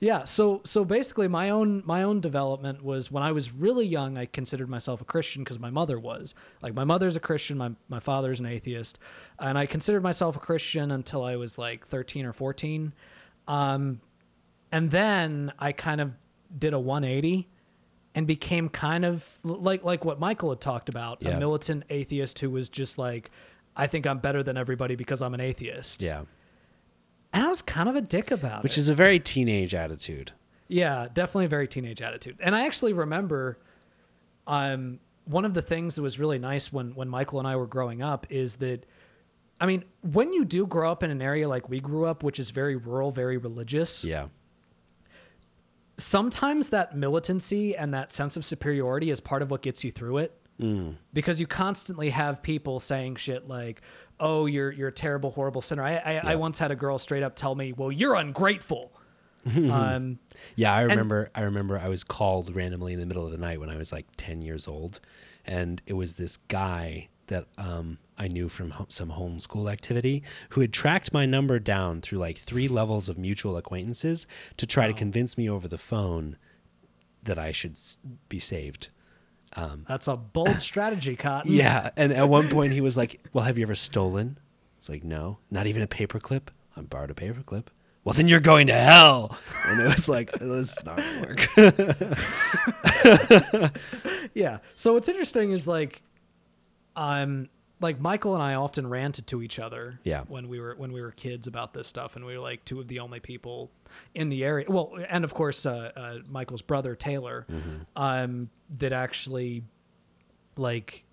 [0.00, 4.18] Yeah, so so basically, my own my own development was when I was really young.
[4.18, 6.34] I considered myself a Christian because my mother was.
[6.62, 8.98] Like my mother's a Christian, my my father's an atheist,
[9.38, 12.92] and I considered myself a Christian until I was like thirteen or fourteen,
[13.48, 14.00] um,
[14.72, 16.12] and then I kind of
[16.58, 17.48] did a one eighty,
[18.14, 21.30] and became kind of like like what Michael had talked about, Yeah.
[21.30, 23.30] a militant atheist who was just like,
[23.76, 26.02] I think I'm better than everybody because I'm an atheist.
[26.02, 26.22] Yeah.
[27.34, 28.62] And I was kind of a dick about it.
[28.62, 30.32] Which is a very teenage attitude.
[30.68, 32.38] Yeah, definitely a very teenage attitude.
[32.40, 33.58] And I actually remember
[34.46, 37.66] um one of the things that was really nice when when Michael and I were
[37.66, 38.86] growing up is that
[39.60, 42.38] I mean, when you do grow up in an area like we grew up, which
[42.40, 44.26] is very rural, very religious, Yeah.
[45.96, 50.18] sometimes that militancy and that sense of superiority is part of what gets you through
[50.18, 50.36] it.
[51.12, 53.82] Because you constantly have people saying shit like,
[54.20, 57.22] "Oh, you're you're a terrible, horrible sinner." I I, I once had a girl straight
[57.22, 58.92] up tell me, "Well, you're ungrateful."
[59.56, 60.18] um,
[60.56, 61.28] Yeah, I remember.
[61.34, 63.92] I remember I was called randomly in the middle of the night when I was
[63.92, 65.00] like ten years old,
[65.44, 70.60] and it was this guy that um, I knew from ho- some homeschool activity who
[70.60, 74.26] had tracked my number down through like three levels of mutual acquaintances
[74.58, 76.36] to try to convince me over the phone
[77.22, 77.78] that I should
[78.28, 78.90] be saved.
[79.88, 81.52] That's a bold strategy, Cotton.
[81.52, 84.38] Yeah, and at one point he was like, "Well, have you ever stolen?"
[84.76, 86.48] It's like, "No, not even a paperclip.
[86.76, 87.66] I borrowed a paperclip."
[88.04, 89.38] Well, then you're going to hell.
[89.66, 91.48] And it was like, "This is not gonna work."
[94.34, 94.58] yeah.
[94.76, 96.02] So what's interesting is like,
[96.96, 97.48] um,
[97.80, 99.98] like Michael and I often ranted to each other.
[100.04, 100.22] Yeah.
[100.28, 102.80] When we were when we were kids about this stuff, and we were like two
[102.80, 103.70] of the only people
[104.14, 104.66] in the area.
[104.68, 107.46] Well, and of course, uh, uh, Michael's brother Taylor,
[107.96, 108.48] um,
[108.78, 109.64] that actually
[110.56, 111.04] like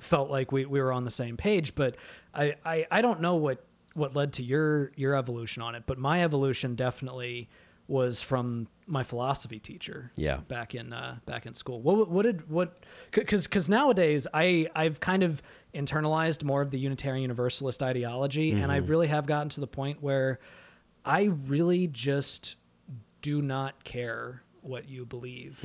[0.00, 1.74] felt like we, we were on the same page.
[1.74, 1.96] But
[2.34, 5.98] I, I I don't know what what led to your your evolution on it, but
[5.98, 7.48] my evolution definitely
[7.86, 10.38] was from my philosophy teacher Yeah.
[10.48, 11.80] back in uh, back in school.
[11.82, 15.42] What what did what because because nowadays I I've kind of
[15.74, 20.02] internalized more of the Unitarian Universalist ideology, and I really have gotten to the point
[20.02, 20.38] where
[21.04, 22.56] I really just
[23.22, 25.64] do not care what you believe.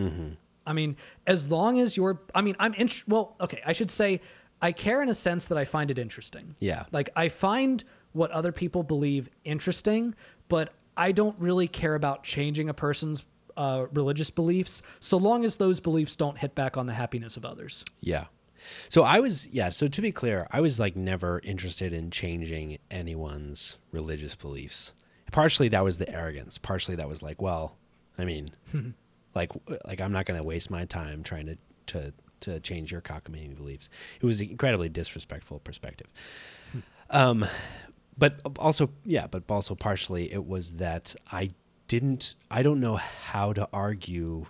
[0.66, 4.22] I mean, as long as you're, I mean, I'm int- well, okay, I should say
[4.62, 6.56] I care in a sense that I find it interesting.
[6.60, 6.86] Yeah.
[6.92, 10.16] Like I find what other people believe interesting,
[10.48, 13.24] but I don't really care about changing a person's
[13.56, 17.46] uh, religious beliefs so long as those beliefs don't hit back on the happiness of
[17.46, 17.84] others.
[18.02, 18.26] Yeah.
[18.90, 19.70] So I was, yeah.
[19.70, 24.94] So to be clear, I was like never interested in changing anyone's religious beliefs.
[25.32, 26.58] Partially that was the arrogance.
[26.58, 27.78] Partially that was like, well,
[28.18, 28.50] I mean,
[29.36, 29.52] like,
[29.86, 31.58] like I'm not going to waste my time trying to
[31.88, 33.90] to to change your cockamamie beliefs.
[34.22, 36.08] It was an incredibly disrespectful perspective.
[37.10, 37.46] um,
[38.18, 41.52] but also, yeah, but also partially it was that I
[41.88, 44.48] didn't, I don't know how to argue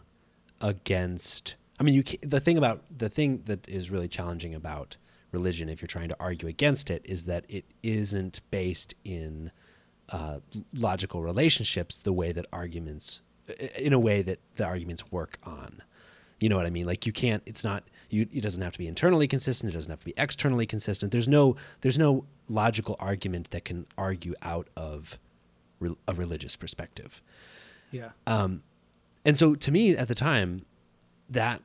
[0.62, 1.56] against.
[1.80, 4.98] I mean, you ca the thing about the thing that is really challenging about
[5.32, 9.52] religion, if you're trying to argue against it, is that it isn't based in
[10.10, 10.40] uh,
[10.74, 13.22] logical relationships the way that arguments,
[13.78, 15.82] in a way that the arguments work on.
[16.40, 16.86] You know what I mean?
[16.86, 17.44] Like you can't.
[17.46, 17.84] It's not.
[18.10, 18.28] You.
[18.34, 19.72] It doesn't have to be internally consistent.
[19.72, 21.12] It doesn't have to be externally consistent.
[21.12, 21.56] There's no.
[21.82, 25.20] There's no logical argument that can argue out of
[25.80, 27.22] re- a religious perspective.
[27.92, 28.10] Yeah.
[28.26, 28.64] Um,
[29.26, 30.66] and so to me at the time,
[31.30, 31.62] that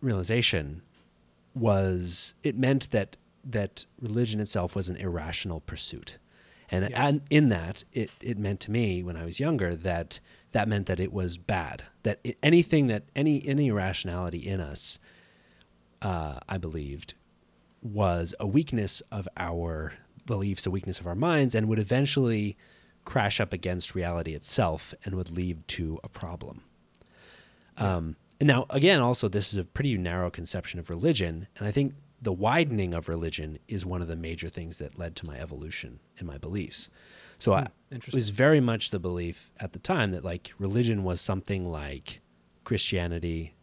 [0.00, 0.82] realization
[1.54, 6.18] was it meant that that religion itself was an irrational pursuit.
[6.70, 7.06] And, Yeah.
[7.06, 10.20] and in that, it, it meant to me when I was younger that
[10.52, 11.84] that meant that it was bad.
[12.02, 14.98] That it, anything that any any irrationality in us,
[16.02, 17.14] uh, I believed,
[17.82, 19.94] was a weakness of our
[20.26, 22.56] beliefs, a weakness of our minds, and would eventually
[23.04, 26.62] crash up against reality itself and would lead to a problem.
[27.78, 31.48] Um, and now, again, also, this is a pretty narrow conception of religion.
[31.56, 35.16] And I think the widening of religion is one of the major things that led
[35.16, 36.88] to my evolution in my beliefs.
[37.38, 41.20] So I, it was very much the belief at the time that like religion was
[41.20, 42.20] something like
[42.64, 43.54] Christianity,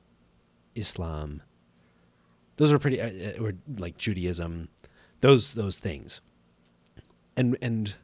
[0.75, 1.41] Islam.
[2.55, 4.69] Those were pretty, uh, uh, or like Judaism,
[5.19, 6.21] those those things.
[7.35, 7.95] And and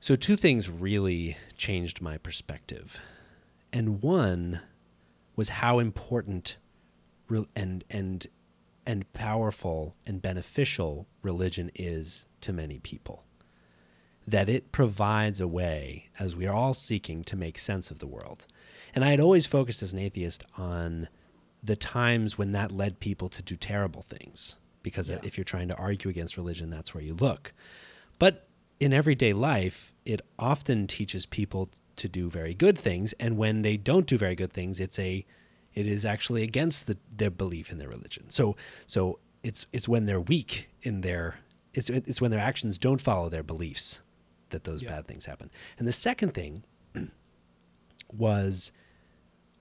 [0.00, 3.00] so two things really changed my perspective,
[3.72, 4.60] and one
[5.38, 6.56] was how important
[7.54, 8.26] and and
[8.84, 13.22] and powerful and beneficial religion is to many people.
[14.26, 18.06] That it provides a way, as we are all seeking, to make sense of the
[18.06, 18.46] world.
[18.94, 21.08] And I had always focused as an atheist on
[21.62, 24.56] the times when that led people to do terrible things.
[24.82, 25.20] Because Yeah.
[25.22, 27.52] if you're trying to argue against religion, that's where you look.
[28.18, 28.48] But
[28.80, 33.76] in everyday life, it often teaches people to do very good things, and when they
[33.76, 35.24] don't do very good things, it's a
[35.74, 38.30] it is actually against the, their belief in their religion.
[38.30, 41.38] So so it's it's when they're weak in their
[41.74, 44.00] it's it's when their actions don't follow their beliefs
[44.50, 44.90] that those Yeah.
[44.90, 45.50] bad things happen.
[45.78, 46.64] And the second thing
[48.12, 48.72] was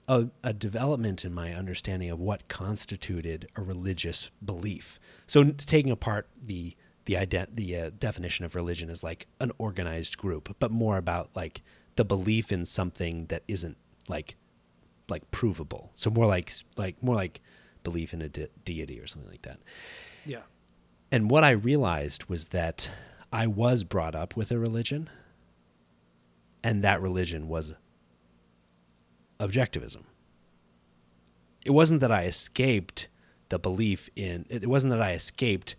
[0.08, 5.00] a, a development in my understanding of what constituted a religious belief.
[5.28, 6.76] So taking apart the
[7.06, 11.30] the ident- the uh, definition of religion as like an organized group, but more about
[11.36, 11.62] like
[11.98, 13.78] the belief in something that isn't
[14.08, 14.36] like
[15.10, 15.92] like provable.
[15.94, 17.42] So more like like more like
[17.84, 19.60] belief in a de- deity or something like that.
[20.26, 20.42] Yeah.
[21.12, 22.90] And what I realized was that
[23.32, 25.10] I was brought up with a religion,
[26.64, 27.76] and that religion was
[29.40, 30.04] objectivism.
[31.66, 33.10] It wasn't that I escaped
[33.50, 35.76] the belief in, it wasn't that I escaped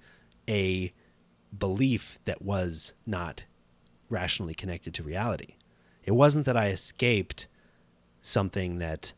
[0.48, 0.92] a
[1.56, 3.44] belief that was not
[4.08, 5.54] rationally connected to reality.
[6.08, 7.48] It wasn't that I escaped
[8.22, 9.12] something that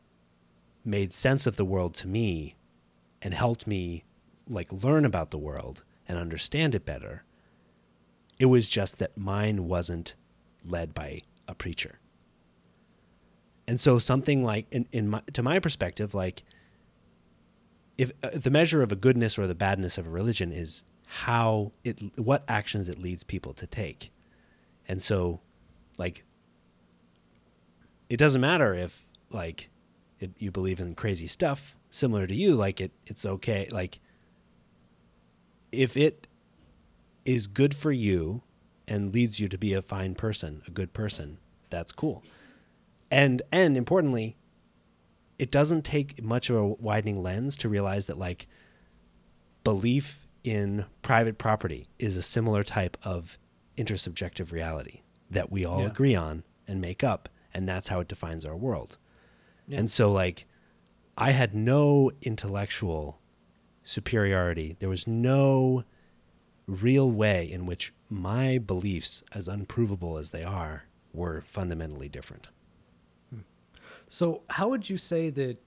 [0.84, 2.56] made sense of the world to me
[3.22, 4.02] and helped me
[4.48, 7.22] like learn about the world and understand it better.
[8.40, 10.14] It was just that mine wasn't
[10.64, 12.00] led by a preacher.
[13.68, 16.42] And so something like in, in my, to my perspective like
[17.98, 21.70] if uh, the measure of a goodness or the badness of a religion is how
[21.84, 24.10] it what actions it leads people to take.
[24.88, 25.38] And so
[25.96, 26.24] like
[28.10, 29.70] it doesn't matter if like
[30.18, 33.98] it, you believe in crazy stuff similar to you like it it's okay like
[35.72, 36.26] if it
[37.24, 38.42] is good for you
[38.88, 41.38] and leads you to be a fine person, a good person,
[41.68, 42.24] that's cool.
[43.10, 44.36] And and importantly,
[45.38, 48.48] it doesn't take much of a widening lens to realize that like
[49.62, 53.38] belief in private property is a similar type of
[53.76, 55.86] intersubjective reality that we all Yeah.
[55.86, 58.98] agree on and make up and that's how it defines our world.
[59.66, 59.78] Yeah.
[59.78, 60.46] And so like
[61.16, 63.20] I had no intellectual
[63.82, 64.76] superiority.
[64.78, 65.84] There was no
[66.66, 72.48] real way in which my beliefs as unprovable as they are were fundamentally different.
[73.30, 73.40] Hmm.
[74.08, 75.58] So, how would you say that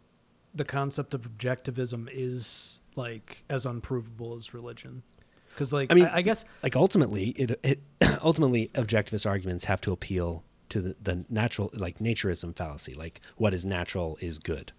[0.55, 5.03] the concept of objectivism is like as unprovable as religion?
[5.49, 7.79] Because, like, I I mean, I, guess like ultimately it, it
[8.23, 10.43] ultimately objectivist arguments have to appeal
[10.73, 14.71] to the, the natural like naturism fallacy like what is natural is good.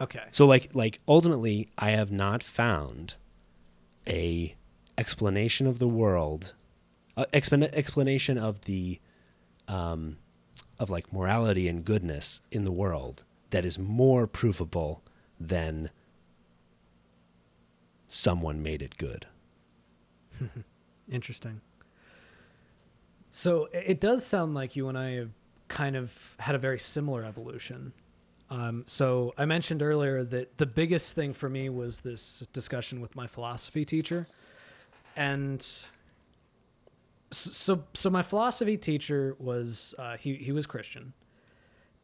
[0.00, 3.14] Okay, so like like ultimately i have not found
[4.08, 4.54] a
[4.96, 6.52] explanation of the world
[7.16, 9.00] uh, explan- explanation of the
[9.68, 10.16] um
[10.78, 15.02] of like morality and goodness in the world that is more provable
[15.38, 15.90] than
[18.08, 19.26] someone made it good.
[21.10, 21.60] Interesting.
[23.36, 25.30] So, it does sound like you and I have
[25.66, 27.92] kind of had a very similar evolution.
[28.48, 33.16] Um, so, I mentioned earlier that the biggest thing for me was this discussion with
[33.16, 34.28] my philosophy teacher,
[35.16, 35.60] and
[37.32, 41.12] so so my philosophy teacher was uh, he he was Christian,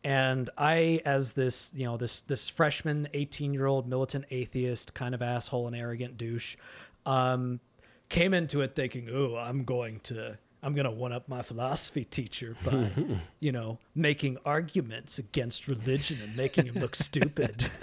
[0.03, 5.15] and I as this you know this this freshman eighteen year old militant atheist kind
[5.15, 6.57] of asshole and arrogant douche,
[7.07, 7.61] um,
[8.09, 12.57] came into it thinking, oh, I'm going to I'm gonna one up my philosophy teacher
[12.65, 12.91] by
[13.41, 17.71] you know making arguments against religion and making him look stupid.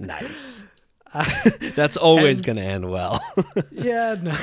[0.00, 0.64] Nice.
[1.74, 3.22] That's always going to end well.
[3.70, 4.36] yeah, no.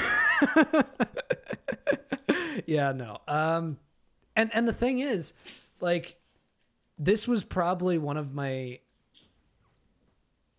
[2.66, 3.18] yeah, no.
[3.28, 3.78] Um
[4.36, 5.34] and and the thing is,
[5.82, 6.18] like
[7.00, 8.80] this was probably one of my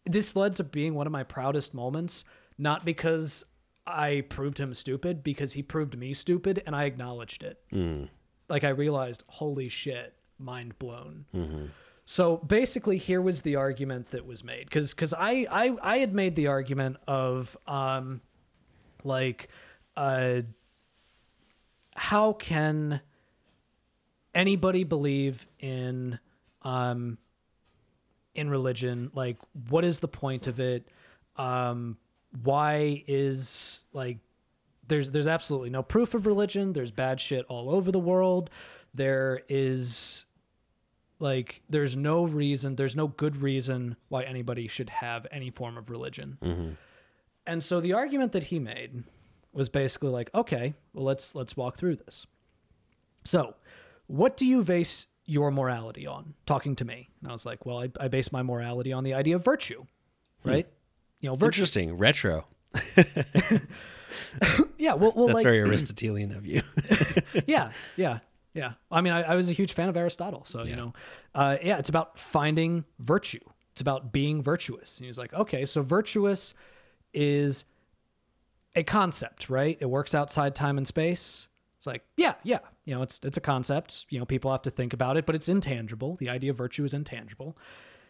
[0.05, 2.25] this led to being one of my proudest moments,
[2.57, 3.45] not because
[3.89, 7.59] I proved him stupid, because he proved me stupid and I acknowledged it.
[8.49, 11.25] Like I realized, holy shit, mind blown.
[12.05, 14.65] So basically, here was the argument that was made.
[14.65, 18.23] Because because I, I I had made the argument of um
[19.05, 19.49] like
[19.97, 20.43] uh
[21.95, 23.01] how can
[24.35, 26.19] anybody believe in
[26.63, 27.19] um
[28.35, 29.11] in religion?
[29.15, 29.37] Like
[29.69, 30.89] what is the point of it?
[31.37, 31.99] Um
[32.43, 34.19] why is like
[34.89, 36.73] there's there's absolutely no proof of religion.
[36.73, 38.51] There's bad shit all over the world.
[38.95, 40.25] There is
[41.19, 45.91] like there's no reason there's no good reason why anybody should have any form of
[45.91, 46.39] religion.
[46.43, 46.71] Mm-hmm.
[47.47, 49.05] And so the argument that he made
[49.53, 52.27] was basically like okay well let's let's walk through this.
[53.25, 53.55] So
[54.07, 56.35] what do you base your morality on?
[56.47, 57.11] Talking to me.
[57.21, 59.85] And i was like well i, I base my morality on the idea of virtue
[60.43, 60.49] hmm.
[60.49, 60.69] right
[61.21, 61.97] you know virtue Interesting.
[61.97, 62.47] Retro.
[64.79, 66.63] yeah well, well That's like, very Aristotelian of you.
[67.47, 68.19] yeah, yeah,
[68.55, 68.73] yeah.
[68.91, 70.93] I mean, I, I was a huge fan of Aristotle, so you know,
[71.35, 73.41] uh, yeah, it's about finding virtue.
[73.73, 74.99] It's about being virtuous.
[74.99, 76.53] And he was like, okay, so virtuous
[77.15, 77.65] is
[78.75, 79.79] a concept, right?
[79.81, 81.49] It works outside time and space.
[81.77, 84.07] It's like, yeah, yeah, you know, it's it's a concept.
[84.11, 86.17] You know, people have to think about it, but it's intangible.
[86.17, 87.57] The idea of virtue is intangible.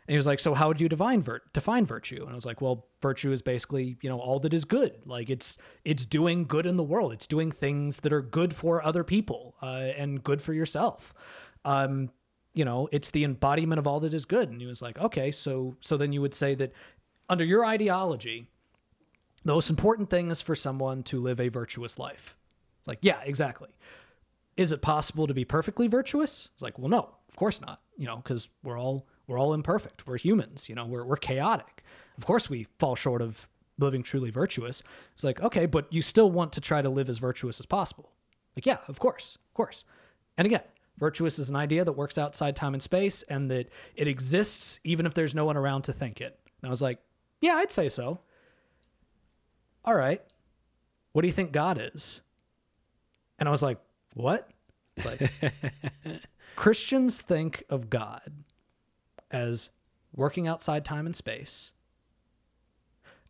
[0.09, 2.63] And he was like, "So how would you define define virtue?" And I was like,
[2.63, 5.03] "Well, virtue is basically, you know, all that is good.
[5.05, 7.13] Like it's it's doing good in the world.
[7.13, 11.13] It's doing things that are good for other people uh, and good for yourself.
[11.67, 12.11] Um,
[12.55, 15.31] you know, it's the embodiment of all that is good." And he was like, "Okay,
[15.31, 16.73] so so then you would say that
[17.29, 18.49] under your ideology,
[19.45, 22.35] the most important thing is for someone to live a virtuous life."
[22.79, 23.69] It's like, "Yeah, exactly."
[24.57, 26.49] is it possible to be perfectly virtuous?
[26.53, 27.81] It's like, well, no, of course not.
[27.97, 30.07] You know, because we're all we're all imperfect.
[30.07, 30.69] We're humans.
[30.69, 31.85] You know, we're we're chaotic.
[32.17, 33.49] Of course, we fall short of
[33.79, 34.83] living truly virtuous.
[35.15, 38.11] It's like, okay, but you still want to try to live as virtuous as possible.
[38.57, 39.85] Like, yeah, of course, of course.
[40.37, 40.63] And again,
[40.97, 45.07] virtuous is an idea that works outside time and space, and that it exists even
[45.07, 46.41] if there's no one around to think it.
[46.61, 46.99] And I was like,
[47.41, 48.21] yeah, I'd say so.
[49.85, 50.23] All right,
[51.13, 52.21] what do you think God is?
[53.39, 53.79] And I was like,
[54.15, 54.51] what?
[55.05, 55.31] Like
[56.57, 58.33] Christians think of God
[59.31, 59.71] as
[60.15, 61.73] working outside time and space,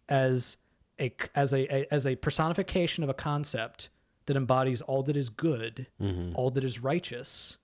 [0.09, 0.57] as
[0.99, 3.89] a as a, a as a personification of a concept
[4.27, 6.33] that embodies all that is good, mm-hmm.
[6.35, 7.57] all that is righteous.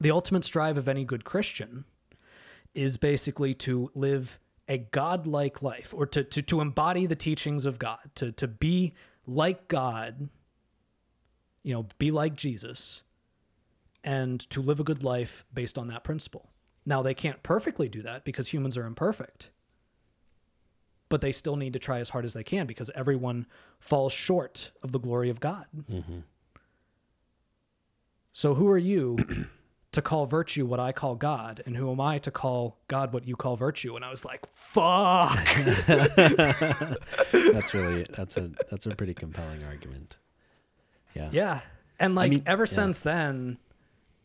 [0.00, 1.84] The ultimate strive of any good Christian
[2.74, 7.78] is basically to live a godlike life or to, to, to embody the teachings of
[7.78, 8.94] God, to, to be
[9.26, 10.28] like God,
[11.62, 13.02] you know, be like Jesus,
[14.02, 16.50] and to live a good life based on that principle.
[16.86, 19.48] Now, they can't perfectly do that because humans are imperfect,
[21.08, 23.46] but they still need to try as hard as they can because everyone
[23.80, 25.66] falls short of the glory of God.
[28.32, 29.16] So, who are you
[29.92, 31.62] to call virtue what I call God?
[31.64, 33.94] And who am I to call God what you call virtue?
[33.96, 35.38] And I was like, fuck.
[35.86, 40.16] That's really that's a that's a pretty compelling argument.
[41.14, 41.30] Yeah.
[41.32, 41.60] Yeah.
[42.00, 42.66] And like mean, ever yeah.
[42.66, 43.58] since then,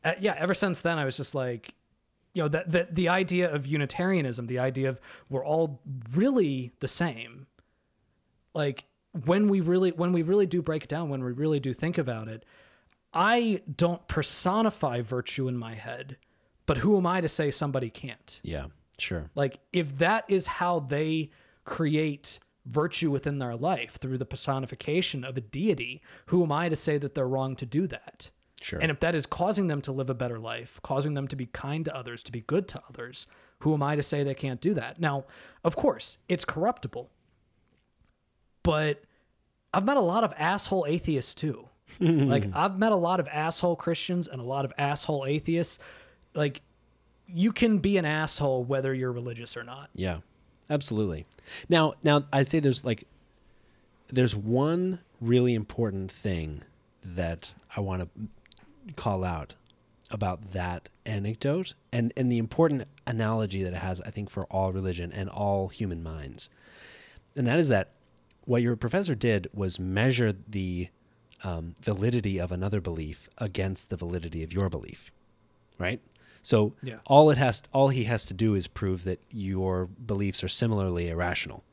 [0.03, 1.75] uh, yeah, ever since then, I was just like,
[2.33, 4.99] you know, that the, the idea of Unitarianism, the idea of
[5.29, 5.81] we're all
[6.13, 7.47] really the same.
[8.53, 8.85] Like
[9.25, 11.97] when we really, when we really do break it down, when we really do think
[11.97, 12.45] about it,
[13.13, 16.17] I don't personify virtue in my head,
[16.65, 18.39] but who am I to say somebody can't?
[18.43, 18.67] Yeah.
[18.99, 19.29] Sure.
[19.33, 21.31] Like, if that is how they
[21.63, 26.75] create virtue within their life through the personification of a deity, who am I to
[26.75, 28.29] say that they're wrong to do that?
[28.61, 28.79] Sure.
[28.79, 31.45] And if that is causing them to live a better life, causing them to be
[31.47, 33.27] kind to others, to be good to others,
[33.59, 34.99] who am I to say they can't do that?
[34.99, 35.25] Now,
[35.63, 37.09] of course, it's corruptible.
[38.63, 39.03] But
[39.73, 41.67] I've met a lot of asshole atheists too.
[41.99, 45.79] like I've met a lot of asshole Christians and a lot of asshole atheists.
[46.35, 46.61] Like
[47.27, 49.89] you can be an asshole whether you're religious or not.
[49.93, 50.19] Yeah,
[50.69, 51.25] absolutely.
[51.67, 53.05] Now, now I'd say there's like
[54.07, 56.63] there's one really important thing
[57.03, 58.27] that I want to
[58.95, 59.55] call out
[60.11, 64.71] about that anecdote and and the important analogy that it has I think for all
[64.71, 66.49] religion and all human minds.
[67.35, 67.91] And that is that
[68.45, 70.89] what your professor did was measure the
[71.43, 75.11] um, validity of another belief against the validity of your belief,
[75.77, 76.01] right?
[76.41, 76.95] So Yeah.
[77.05, 81.07] all it has, all he has to do is prove that your beliefs are similarly
[81.09, 81.63] irrational.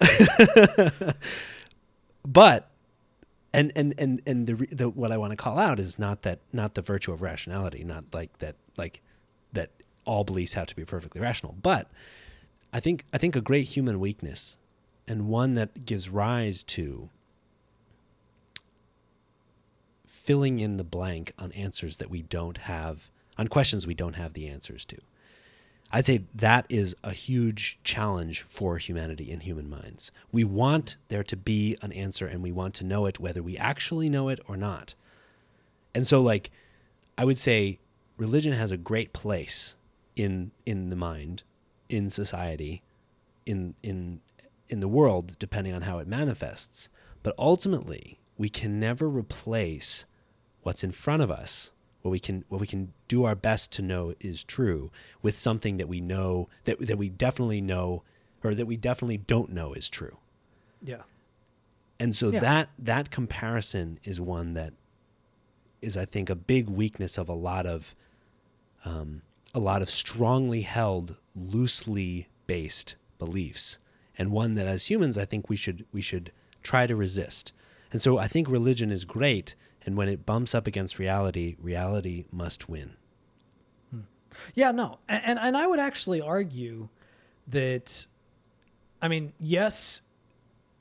[2.26, 2.70] but,
[3.52, 6.40] and and and and the, the what I want to call out is not that
[6.52, 9.00] not the virtue of rationality, not like that like
[9.52, 9.70] that
[10.04, 11.90] all beliefs have to be perfectly rational, but
[12.72, 14.56] I think I think a great human weakness
[15.06, 17.10] and one that gives rise to
[20.06, 24.32] filling in the blank on answers that we don't have on questions we don't have
[24.32, 24.98] the answers to.
[25.94, 30.10] I'd say that is a huge challenge for humanity and human minds.
[30.32, 33.58] We want there to be an answer and we want to know it whether we
[33.58, 34.94] actually know it or not.
[35.94, 36.50] And so like
[37.18, 37.78] I would say
[38.16, 39.76] religion has a great place
[40.16, 41.42] in in the mind,
[41.88, 42.82] in society,
[43.44, 44.20] in in
[44.68, 46.88] in the world depending on how it manifests.
[47.22, 50.06] But ultimately, we can never replace
[50.62, 51.72] what's in front of us,
[52.02, 54.90] what we can what we can do our best to know is true
[55.22, 58.02] with something that we know that that we definitely know
[58.44, 60.18] or that we definitely don't know is true.
[60.82, 61.02] Yeah.
[62.00, 62.40] And so Yeah.
[62.40, 64.72] that that comparison is one that
[65.80, 67.94] is, I think, a big weakness of a lot of
[68.84, 69.22] um,
[69.54, 73.78] a lot of strongly held, loosely based beliefs,
[74.18, 76.32] and one that as humans, I think we should we should
[76.62, 77.52] try to resist.
[77.92, 79.54] And so I think religion is great,
[79.84, 82.94] and when it bumps up against reality, reality must win.
[84.54, 84.98] Yeah, no.
[85.08, 86.88] And, and and I would actually argue
[87.48, 88.06] that
[89.02, 90.00] I mean, yes,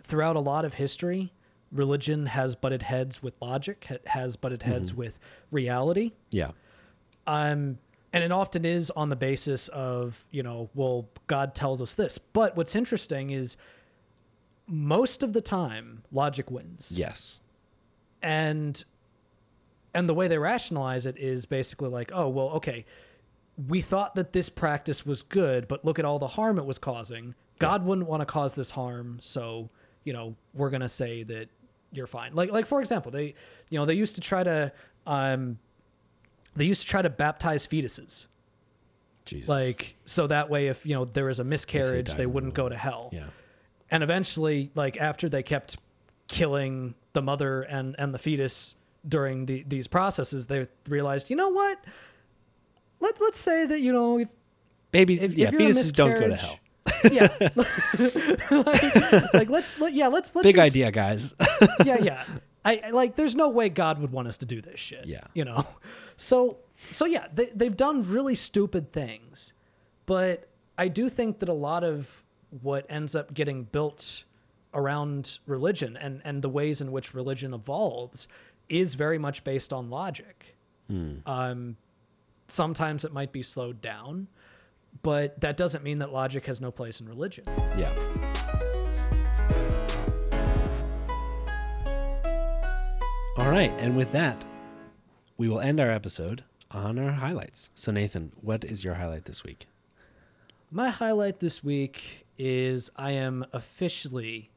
[0.03, 1.33] throughout a lot of history,
[1.71, 5.19] religion has butted heads with logic, ha- has butted heads with
[5.51, 6.11] reality.
[6.29, 6.51] Yeah,
[7.27, 7.79] Um
[8.13, 12.17] and it often is on the basis of, you know, well, God tells us this.
[12.17, 13.55] But what's interesting is
[14.67, 16.93] most of the time logic wins.
[16.95, 17.41] yes,
[18.21, 18.83] and
[19.93, 22.85] and the way they rationalize it is basically like oh well okay
[23.67, 26.79] we thought that this practice was good but look at all the harm it was
[26.79, 27.35] causing.
[27.59, 29.69] God wouldn't want to cause this harm so
[30.03, 31.47] you know we're going to say that
[31.91, 32.33] you're fine.
[32.33, 33.35] Like like for example they
[33.69, 34.71] you know they used to try to
[35.05, 35.59] um
[36.55, 38.27] they used to try to baptize fetuses.
[39.23, 39.47] Jesus.
[39.47, 42.67] like so that way if you know there was a miscarriage died they wouldn't go
[42.67, 43.09] to hell.
[43.13, 43.27] Yeah,
[43.91, 45.77] and eventually like after they kept
[46.27, 48.75] killing the mother and and the fetus
[49.07, 51.79] during the these processes they realized you know what
[52.99, 54.27] let, let's say that you know if,
[54.91, 55.21] babies.
[55.21, 56.59] if, yeah, if fetuses don't go to hell.
[57.11, 58.51] yeah like,
[59.33, 61.33] like, let's let, yeah let's let's Big just- idea, guys.
[61.85, 62.23] yeah yeah
[62.63, 65.21] I, I like there's no way god would want us to do this shit Yeah.
[65.33, 65.65] you know
[66.17, 66.57] so
[66.91, 69.53] so yeah they, they've done really stupid things
[70.05, 70.47] but
[70.77, 72.23] i do think that a lot of
[72.61, 74.23] what ends up getting built
[74.73, 78.27] around religion and and the ways in which religion evolves
[78.69, 80.55] is very much based on logic
[81.25, 81.77] um
[82.49, 84.27] sometimes it might be slowed down
[85.03, 87.45] but that doesn't mean that logic has no place in religion
[87.77, 87.93] yeah.
[93.37, 94.43] All right, and with that,
[95.37, 97.69] we will end our episode on our highlights.
[97.73, 99.67] So, Nathan, what is your highlight this week?
[100.69, 104.51] My highlight this week is I am officially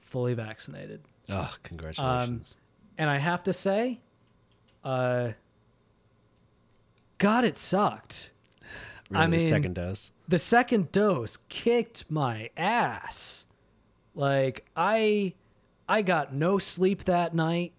[0.00, 1.00] fully vaccinated.
[1.30, 2.58] Oh, congratulations.
[2.98, 4.00] And I have to say,
[4.84, 5.30] uh,
[7.18, 8.32] God, it sucked.
[9.08, 10.12] really, I the second dose.
[10.26, 13.46] the second dose kicked my ass.
[14.14, 15.34] Like I
[15.88, 17.72] I got no sleep that night.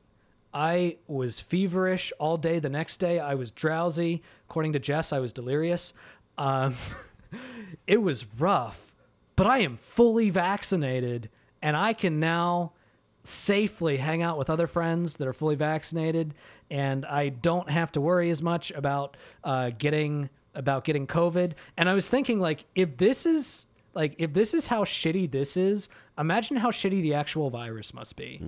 [0.54, 2.60] I was feverish all day.
[2.60, 4.24] The next day I was drowsy.
[4.50, 5.94] According to Jess, I was delirious.
[6.38, 6.76] Um,
[7.88, 8.96] it was rough,
[9.36, 11.30] but I am fully vaccinated
[11.62, 12.72] and I can now
[13.30, 16.34] safely hang out with other friends that are fully vaccinated
[16.72, 21.54] and I don't have to worry as much about uh, getting about getting COVID.
[21.78, 25.58] And I was thinking like if this is like if this is how shitty this
[25.58, 28.42] is, imagine how shitty the actual virus must be.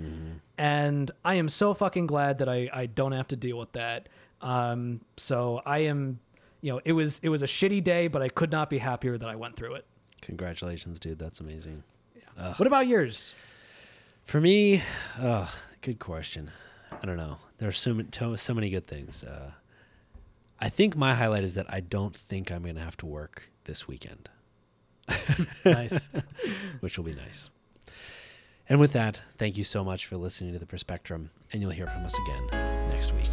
[0.57, 4.09] And I am so fucking glad that I, I don't have to deal with that.
[4.41, 6.19] Um, so I am
[6.61, 9.17] you know, it was it was a shitty day, but I could not be happier
[9.17, 9.85] that I went through it.
[10.21, 11.17] Congratulations, dude.
[11.17, 11.83] That's amazing.
[12.57, 13.33] What about yours?
[14.31, 14.81] For me,
[15.19, 16.51] oh, good question.
[16.89, 17.39] I don't know.
[17.57, 19.25] There's so many, so many good things.
[19.25, 19.51] Uh,
[20.57, 23.51] I think my highlight is that I don't think I'm going to have to work
[23.65, 24.29] this weekend,
[25.65, 26.07] Nice.
[26.79, 27.49] which will be nice.
[28.69, 31.87] And with that, thank you so much for listening to the Perspectrum, and you'll hear
[31.87, 33.27] from us again next week.